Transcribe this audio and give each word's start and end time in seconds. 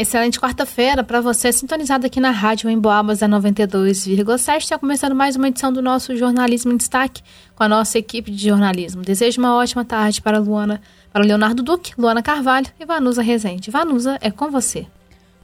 Excelente 0.00 0.40
quarta-feira 0.40 1.04
para 1.04 1.20
você, 1.20 1.52
sintonizado 1.52 2.06
aqui 2.06 2.20
na 2.20 2.30
Rádio 2.30 2.70
Emboabas 2.70 3.18
da 3.18 3.28
92,7. 3.28 4.56
Está 4.56 4.78
começando 4.78 5.14
mais 5.14 5.36
uma 5.36 5.48
edição 5.48 5.70
do 5.70 5.82
nosso 5.82 6.16
Jornalismo 6.16 6.72
em 6.72 6.78
Destaque 6.78 7.20
com 7.54 7.64
a 7.64 7.68
nossa 7.68 7.98
equipe 7.98 8.30
de 8.30 8.48
jornalismo. 8.48 9.02
Desejo 9.02 9.38
uma 9.38 9.54
ótima 9.54 9.84
tarde 9.84 10.22
para 10.22 10.38
Luana, 10.38 10.80
para 11.12 11.22
Leonardo 11.22 11.62
Duque, 11.62 11.92
Luana 11.98 12.22
Carvalho 12.22 12.66
e 12.80 12.86
Vanusa 12.86 13.20
Rezende. 13.20 13.70
Vanusa, 13.70 14.16
é 14.22 14.30
com 14.30 14.50
você. 14.50 14.86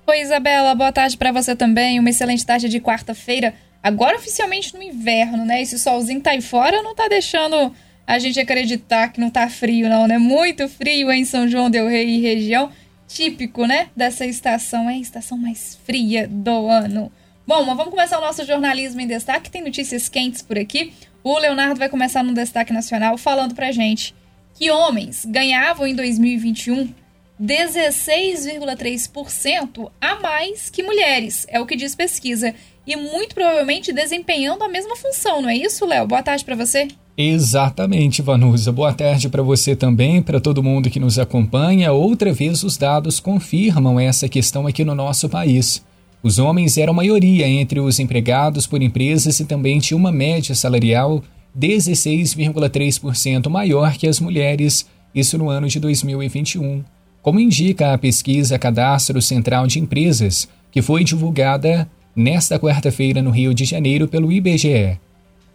Oi, 0.07 0.23
Isabela, 0.23 0.75
boa 0.75 0.91
tarde 0.91 1.19
para 1.19 1.33
você 1.33 1.55
também. 1.55 2.01
Uma 2.01 2.09
excelente 2.09 2.47
tarde 2.47 2.71
de 2.71 2.81
quarta-feira, 2.81 3.53
agora 3.83 4.17
oficialmente 4.17 4.73
no 4.75 4.83
inverno, 4.83 5.45
né? 5.45 5.61
Esse 5.61 5.79
solzinho 5.79 6.23
tá 6.23 6.31
aí 6.31 6.41
fora 6.41 6.81
não 6.81 6.95
tá 6.95 7.09
deixando 7.09 7.75
a 8.07 8.19
gente 8.19 8.41
acreditar 8.41 9.09
que 9.09 9.21
não 9.21 9.29
tá 9.29 9.51
frio, 9.51 9.87
não, 9.91 10.09
né? 10.09 10.17
Muito 10.17 10.67
frio 10.67 11.13
em 11.13 11.27
São 11.27 11.47
João 11.47 11.69
Del 11.69 11.89
Rei 11.89 12.09
e 12.09 12.23
região 12.23 12.71
típico, 13.07 13.67
né, 13.67 13.89
dessa 13.95 14.27
estação. 14.27 14.89
É 14.89 14.95
a 14.95 14.99
estação 14.99 15.39
mais 15.39 15.79
fria 15.85 16.27
do 16.29 16.69
ano. 16.69 17.13
Bom, 17.47 17.65
mas 17.65 17.77
vamos 17.77 17.91
começar 17.91 18.19
o 18.19 18.23
nosso 18.23 18.45
jornalismo 18.45 19.01
em 19.01 19.07
destaque. 19.07 19.51
Tem 19.51 19.63
notícias 19.63 20.09
quentes 20.09 20.43
por 20.43 20.59
aqui. 20.59 20.93
O 21.23 21.39
Leonardo 21.39 21.79
vai 21.79 21.89
começar 21.89 22.23
no 22.23 22.35
destaque 22.35 22.73
nacional 22.73 23.17
falando 23.17 23.55
pra 23.55 23.73
gente 23.73 24.15
que 24.55 24.71
homens 24.71 25.25
ganhavam 25.25 25.87
em 25.87 25.95
2021 25.95 26.93
16,3% 27.41 29.91
a 30.01 30.21
mais 30.21 30.71
que 30.71 30.83
mulheres. 30.83 31.47
É 31.49 31.61
o 31.61 31.67
que 31.67 31.77
diz 31.77 31.95
pesquisa. 31.95 32.55
E 32.87 32.97
muito 32.97 33.35
provavelmente 33.35 33.93
desempenhando 33.93 34.63
a 34.63 34.69
mesma 34.69 34.97
função, 34.97 35.43
não 35.43 35.49
é 35.49 35.57
isso, 35.57 35.85
Léo? 35.85 36.07
Boa 36.07 36.23
tarde 36.23 36.45
para 36.45 36.55
você. 36.55 36.87
Exatamente, 37.19 38.21
Vanusa. 38.21 38.71
Boa 38.71 38.93
tarde 38.93 39.31
para 39.31 39.43
você 39.43 39.75
também, 39.75 40.21
para 40.21 40.39
todo 40.39 40.63
mundo 40.63 40.91
que 40.91 41.01
nos 41.01 41.19
acompanha. 41.19 41.91
Outra 41.91 42.31
vez 42.31 42.63
os 42.63 42.77
dados 42.77 43.19
confirmam 43.19 43.99
essa 43.99 44.29
questão 44.29 44.67
aqui 44.67 44.85
no 44.85 44.95
nosso 44.95 45.27
país. 45.27 45.83
Os 46.23 46.39
homens 46.39 46.77
eram 46.77 46.93
maioria 46.93 47.49
entre 47.49 47.81
os 47.81 47.99
empregados 47.99 48.67
por 48.67 48.83
empresas 48.83 49.41
e 49.41 49.47
também 49.47 49.79
tinha 49.79 49.97
uma 49.97 50.13
média 50.13 50.55
salarial 50.55 51.25
16,3% 51.59 53.49
maior 53.49 53.95
que 53.95 54.07
as 54.07 54.21
mulheres, 54.21 54.87
isso 55.15 55.39
no 55.39 55.49
ano 55.49 55.69
de 55.69 55.81
2021, 55.81 56.85
como 57.23 57.41
indica 57.41 57.95
a 57.95 57.99
pesquisa 57.99 58.59
Cadastro 58.59 59.23
Central 59.23 59.67
de 59.67 59.79
Empresas, 59.79 60.47
que 60.71 60.83
foi 60.83 61.03
divulgada 61.03 61.89
nesta 62.15 62.59
quarta-feira 62.59 63.23
no 63.23 63.31
Rio 63.31 63.55
de 63.55 63.65
Janeiro 63.65 64.07
pelo 64.07 64.31
IBGE. 64.31 64.99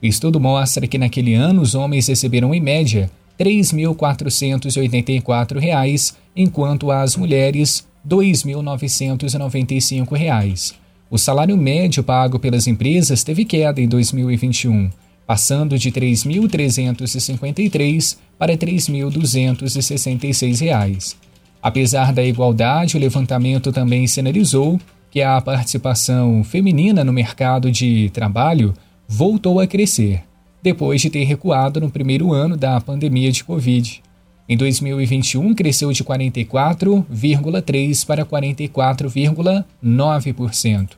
O 0.01 0.05
estudo 0.05 0.39
mostra 0.39 0.87
que 0.87 0.97
naquele 0.97 1.35
ano 1.35 1.61
os 1.61 1.75
homens 1.75 2.07
receberam 2.07 2.55
em 2.55 2.59
média 2.59 3.07
R$ 3.37 3.45
3.484, 3.45 6.15
enquanto 6.35 6.89
as 6.89 7.15
mulheres 7.15 7.87
R$ 8.03 8.09
2.995. 8.15 10.73
O 11.09 11.17
salário 11.17 11.57
médio 11.57 12.03
pago 12.03 12.37
pelas 12.39 12.67
empresas 12.67 13.23
teve 13.23 13.45
queda 13.45 13.79
em 13.79 13.87
2021, 13.87 14.89
passando 15.27 15.77
de 15.77 15.89
R$ 15.89 16.01
3.353 16.01 18.17
para 18.39 18.53
R$ 18.53 18.57
3.266. 18.57 21.15
Apesar 21.61 22.11
da 22.11 22.23
igualdade, 22.23 22.97
o 22.97 22.99
levantamento 22.99 23.71
também 23.71 24.07
sinalizou 24.07 24.81
que 25.11 25.21
a 25.21 25.39
participação 25.41 26.43
feminina 26.43 27.03
no 27.03 27.13
mercado 27.13 27.69
de 27.69 28.09
trabalho 28.09 28.73
voltou 29.13 29.59
a 29.59 29.67
crescer, 29.67 30.23
depois 30.63 31.01
de 31.01 31.09
ter 31.09 31.25
recuado 31.25 31.81
no 31.81 31.91
primeiro 31.91 32.31
ano 32.31 32.55
da 32.55 32.79
pandemia 32.79 33.29
de 33.29 33.43
Covid. 33.43 34.01
Em 34.47 34.55
2021, 34.55 35.53
cresceu 35.53 35.91
de 35.91 36.01
44,3% 36.01 38.05
para 38.05 38.25
44,9%. 38.25 40.91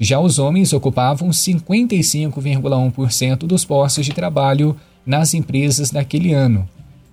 Já 0.00 0.18
os 0.18 0.40
homens 0.40 0.72
ocupavam 0.72 1.30
55,1% 1.30 3.36
dos 3.46 3.64
postos 3.64 4.04
de 4.04 4.12
trabalho 4.12 4.74
nas 5.06 5.32
empresas 5.32 5.92
naquele 5.92 6.32
ano. 6.32 6.68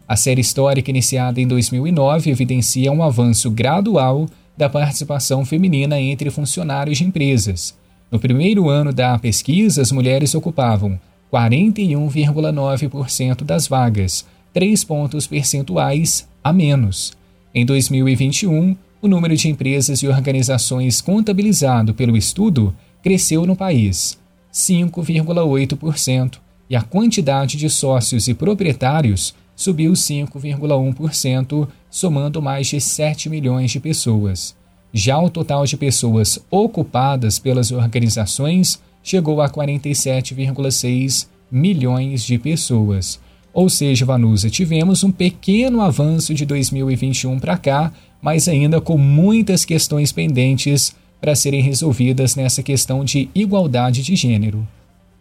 A 0.08 0.16
série 0.16 0.42
histórica 0.42 0.90
iniciada 0.90 1.40
em 1.40 1.46
2009 1.46 2.32
evidencia 2.32 2.92
um 2.92 3.04
avanço 3.04 3.52
gradual 3.52 4.26
da 4.58 4.68
participação 4.68 5.46
feminina 5.46 6.02
entre 6.02 6.32
funcionários 6.32 6.98
de 6.98 7.04
empresas, 7.04 7.78
no 8.12 8.20
primeiro 8.20 8.70
ano 8.70 8.94
da 8.94 9.18
pesquisa, 9.20 9.82
as 9.82 9.92
mulheres 9.92 10.34
ocupavam 10.34 10.98
41,9% 11.32 13.44
das 13.44 13.68
vagas, 13.68 14.26
3 14.54 14.84
pontos 14.84 15.28
percentuais 15.28 16.28
a 16.44 16.52
menos. 16.52 17.16
Em 17.54 17.64
2021, 17.66 18.76
o 19.02 19.08
número 19.08 19.36
de 19.36 19.50
empresas 19.50 20.00
e 20.00 20.08
organizações 20.08 21.02
contabilizado 21.02 21.94
pelo 21.94 22.18
estudo 22.18 22.74
cresceu 23.04 23.46
no 23.46 23.56
país 23.56 24.18
5,8% 24.52 26.40
e 26.70 26.76
a 26.76 26.82
quantidade 26.82 27.56
de 27.58 27.70
sócios 27.70 28.28
e 28.28 28.34
proprietários 28.34 29.34
subiu 29.56 29.94
5,1%, 29.94 31.68
somando 31.90 32.42
mais 32.42 32.68
de 32.68 32.82
7 32.82 33.30
milhões 33.30 33.72
de 33.72 33.80
pessoas. 33.80 34.57
Já 34.94 35.20
o 35.20 35.30
total 35.30 35.66
de 35.66 35.78
pessoas 35.78 36.40
ocupadas 36.50 37.40
pelas 37.40 37.72
organizações 37.72 38.82
chegou 39.04 39.42
a 39.42 39.50
47,6 39.50 41.28
milhões 41.52 42.24
de 42.24 42.38
pessoas. 42.38 43.20
Ou 43.54 43.70
seja, 43.70 44.06
Vanusa, 44.06 44.50
tivemos 44.50 45.04
um 45.04 45.12
pequeno 45.12 45.82
avanço 45.82 46.34
de 46.34 46.46
2021 46.46 47.40
para 47.40 47.58
cá, 47.58 47.92
mas 48.22 48.48
ainda 48.48 48.80
com 48.80 48.98
muitas 48.98 49.66
questões 49.66 50.12
pendentes 50.12 50.96
para 51.20 51.36
serem 51.36 51.62
resolvidas 51.62 52.36
nessa 52.36 52.62
questão 52.62 53.04
de 53.04 53.30
igualdade 53.34 54.04
de 54.04 54.16
gênero. 54.16 54.68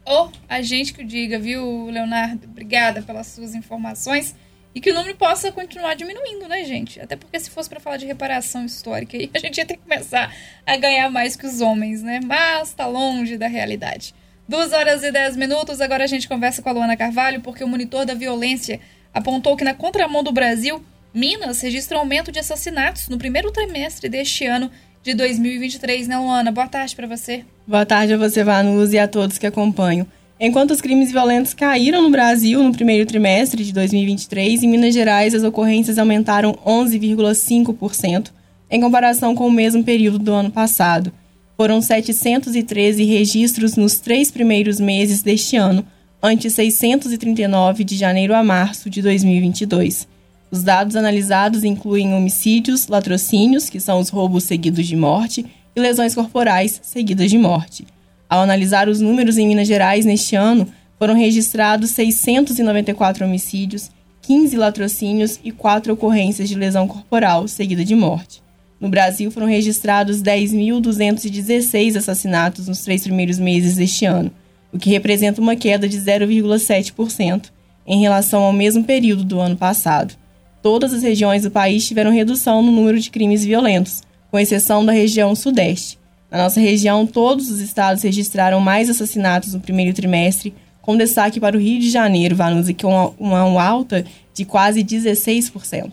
Oh, 0.04 0.28
a 0.48 0.62
gente 0.62 0.92
que 0.92 1.02
o 1.02 1.06
diga, 1.06 1.38
viu, 1.38 1.90
Leonardo? 1.90 2.42
Obrigada 2.46 3.02
pelas 3.02 3.26
suas 3.26 3.54
informações 3.54 4.34
e 4.76 4.80
que 4.80 4.90
o 4.90 4.94
número 4.94 5.16
possa 5.16 5.50
continuar 5.50 5.94
diminuindo, 5.94 6.46
né, 6.46 6.62
gente? 6.62 7.00
Até 7.00 7.16
porque 7.16 7.40
se 7.40 7.48
fosse 7.48 7.66
para 7.66 7.80
falar 7.80 7.96
de 7.96 8.04
reparação 8.04 8.66
histórica, 8.66 9.16
aí 9.16 9.30
a 9.34 9.38
gente 9.38 9.56
ia 9.56 9.64
ter 9.64 9.78
que 9.78 9.82
começar 9.82 10.30
a 10.66 10.76
ganhar 10.76 11.10
mais 11.10 11.34
que 11.34 11.46
os 11.46 11.62
homens, 11.62 12.02
né? 12.02 12.20
Mas 12.22 12.74
tá 12.74 12.86
longe 12.86 13.38
da 13.38 13.46
realidade. 13.46 14.14
Duas 14.46 14.74
horas 14.74 15.02
e 15.02 15.10
dez 15.10 15.34
minutos, 15.34 15.80
agora 15.80 16.04
a 16.04 16.06
gente 16.06 16.28
conversa 16.28 16.60
com 16.60 16.68
a 16.68 16.72
Luana 16.72 16.94
Carvalho, 16.94 17.40
porque 17.40 17.64
o 17.64 17.68
monitor 17.68 18.04
da 18.04 18.12
violência 18.12 18.78
apontou 19.14 19.56
que 19.56 19.64
na 19.64 19.72
contramão 19.72 20.22
do 20.22 20.30
Brasil, 20.30 20.84
Minas 21.14 21.62
registra 21.62 21.96
aumento 21.96 22.30
de 22.30 22.38
assassinatos 22.38 23.08
no 23.08 23.16
primeiro 23.16 23.50
trimestre 23.50 24.10
deste 24.10 24.44
ano 24.44 24.70
de 25.02 25.14
2023, 25.14 26.06
né, 26.06 26.18
Luana? 26.18 26.52
Boa 26.52 26.68
tarde 26.68 26.94
para 26.94 27.06
você. 27.06 27.46
Boa 27.66 27.86
tarde 27.86 28.12
a 28.12 28.18
você, 28.18 28.44
Vanus, 28.44 28.92
e 28.92 28.98
a 28.98 29.08
todos 29.08 29.38
que 29.38 29.46
acompanham. 29.46 30.06
Enquanto 30.38 30.72
os 30.72 30.82
crimes 30.82 31.10
violentos 31.10 31.54
caíram 31.54 32.02
no 32.02 32.10
Brasil 32.10 32.62
no 32.62 32.70
primeiro 32.70 33.06
trimestre 33.06 33.64
de 33.64 33.72
2023, 33.72 34.62
em 34.62 34.68
Minas 34.68 34.92
Gerais 34.92 35.34
as 35.34 35.42
ocorrências 35.42 35.96
aumentaram 35.96 36.52
11,5% 36.66 38.32
em 38.70 38.80
comparação 38.80 39.34
com 39.34 39.46
o 39.46 39.50
mesmo 39.50 39.82
período 39.82 40.18
do 40.18 40.34
ano 40.34 40.50
passado. 40.50 41.10
Foram 41.56 41.80
713 41.80 43.02
registros 43.04 43.76
nos 43.76 43.98
três 43.98 44.30
primeiros 44.30 44.78
meses 44.78 45.22
deste 45.22 45.56
ano, 45.56 45.86
ante 46.22 46.50
639 46.50 47.82
de 47.82 47.96
janeiro 47.96 48.34
a 48.34 48.44
março 48.44 48.90
de 48.90 49.00
2022. 49.00 50.06
Os 50.50 50.62
dados 50.62 50.96
analisados 50.96 51.64
incluem 51.64 52.12
homicídios, 52.12 52.88
latrocínios, 52.88 53.70
que 53.70 53.80
são 53.80 53.98
os 53.98 54.10
roubos 54.10 54.44
seguidos 54.44 54.86
de 54.86 54.96
morte, 54.96 55.46
e 55.74 55.80
lesões 55.80 56.14
corporais 56.14 56.78
seguidas 56.82 57.30
de 57.30 57.38
morte. 57.38 57.86
Ao 58.28 58.40
analisar 58.40 58.88
os 58.88 59.00
números 59.00 59.38
em 59.38 59.46
Minas 59.46 59.68
Gerais 59.68 60.04
neste 60.04 60.34
ano, 60.34 60.66
foram 60.98 61.14
registrados 61.14 61.90
694 61.90 63.24
homicídios, 63.24 63.90
15 64.22 64.56
latrocínios 64.56 65.38
e 65.44 65.52
4 65.52 65.92
ocorrências 65.92 66.48
de 66.48 66.54
lesão 66.54 66.88
corporal 66.88 67.46
seguida 67.46 67.84
de 67.84 67.94
morte. 67.94 68.42
No 68.80 68.88
Brasil, 68.88 69.30
foram 69.30 69.46
registrados 69.46 70.22
10.216 70.22 71.96
assassinatos 71.96 72.66
nos 72.66 72.82
três 72.82 73.02
primeiros 73.02 73.38
meses 73.38 73.76
deste 73.76 74.04
ano, 74.04 74.30
o 74.72 74.78
que 74.78 74.90
representa 74.90 75.40
uma 75.40 75.56
queda 75.56 75.88
de 75.88 75.98
0,7% 75.98 77.50
em 77.86 78.00
relação 78.00 78.42
ao 78.42 78.52
mesmo 78.52 78.84
período 78.84 79.24
do 79.24 79.40
ano 79.40 79.56
passado. 79.56 80.14
Todas 80.60 80.92
as 80.92 81.02
regiões 81.02 81.42
do 81.42 81.50
país 81.50 81.86
tiveram 81.86 82.10
redução 82.10 82.60
no 82.60 82.72
número 82.72 82.98
de 82.98 83.10
crimes 83.10 83.44
violentos, 83.44 84.02
com 84.30 84.38
exceção 84.38 84.84
da 84.84 84.92
região 84.92 85.34
Sudeste, 85.34 85.98
na 86.30 86.38
nossa 86.38 86.60
região, 86.60 87.06
todos 87.06 87.50
os 87.50 87.60
estados 87.60 88.02
registraram 88.02 88.60
mais 88.60 88.90
assassinatos 88.90 89.54
no 89.54 89.60
primeiro 89.60 89.94
trimestre, 89.94 90.54
com 90.82 90.96
destaque 90.96 91.40
para 91.40 91.56
o 91.56 91.60
Rio 91.60 91.80
de 91.80 91.90
Janeiro, 91.90 92.36
Vanusa, 92.36 92.72
com 92.74 93.14
uma, 93.18 93.44
uma 93.44 93.64
alta 93.64 94.04
de 94.34 94.44
quase 94.44 94.84
16%. 94.84 95.92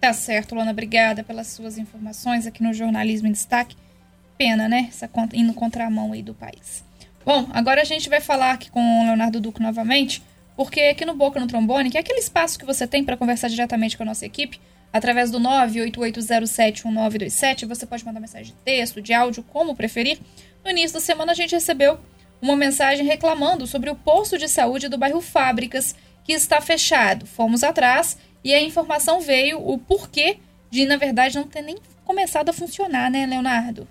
Tá 0.00 0.12
certo, 0.12 0.54
Lona. 0.54 0.70
Obrigada 0.70 1.22
pelas 1.22 1.48
suas 1.48 1.76
informações 1.76 2.46
aqui 2.46 2.62
no 2.62 2.72
Jornalismo 2.72 3.28
em 3.28 3.32
Destaque. 3.32 3.76
Pena, 4.38 4.66
né? 4.66 4.88
Essa 4.88 5.10
indo 5.34 5.52
contramão 5.52 6.12
aí 6.12 6.22
do 6.22 6.32
país. 6.32 6.82
Bom, 7.24 7.46
agora 7.52 7.82
a 7.82 7.84
gente 7.84 8.08
vai 8.08 8.20
falar 8.20 8.52
aqui 8.52 8.70
com 8.70 8.80
o 8.80 9.04
Leonardo 9.04 9.40
Duque 9.40 9.60
novamente, 9.60 10.22
porque 10.60 10.82
aqui 10.82 11.06
no 11.06 11.14
Boca 11.14 11.40
no 11.40 11.46
Trombone, 11.46 11.88
que 11.88 11.96
é 11.96 12.02
aquele 12.02 12.18
espaço 12.18 12.58
que 12.58 12.66
você 12.66 12.86
tem 12.86 13.02
para 13.02 13.16
conversar 13.16 13.48
diretamente 13.48 13.96
com 13.96 14.02
a 14.02 14.06
nossa 14.06 14.26
equipe, 14.26 14.60
através 14.92 15.30
do 15.30 15.40
988071927. 15.40 17.66
Você 17.66 17.86
pode 17.86 18.04
mandar 18.04 18.20
mensagem 18.20 18.48
de 18.48 18.52
texto, 18.62 19.00
de 19.00 19.14
áudio, 19.14 19.42
como 19.42 19.74
preferir. 19.74 20.18
No 20.62 20.70
início 20.70 20.92
da 20.92 21.00
semana 21.00 21.32
a 21.32 21.34
gente 21.34 21.52
recebeu 21.52 21.98
uma 22.42 22.54
mensagem 22.56 23.06
reclamando 23.06 23.66
sobre 23.66 23.88
o 23.88 23.96
posto 23.96 24.36
de 24.36 24.48
saúde 24.48 24.90
do 24.90 24.98
bairro 24.98 25.22
Fábricas, 25.22 25.96
que 26.24 26.34
está 26.34 26.60
fechado. 26.60 27.24
Fomos 27.24 27.64
atrás 27.64 28.18
e 28.44 28.52
a 28.52 28.62
informação 28.62 29.18
veio 29.18 29.66
o 29.66 29.78
porquê 29.78 30.40
de, 30.70 30.84
na 30.84 30.98
verdade, 30.98 31.38
não 31.38 31.46
ter 31.46 31.62
nem 31.62 31.78
começado 32.04 32.50
a 32.50 32.52
funcionar, 32.52 33.10
né, 33.10 33.24
Leonardo? 33.24 33.88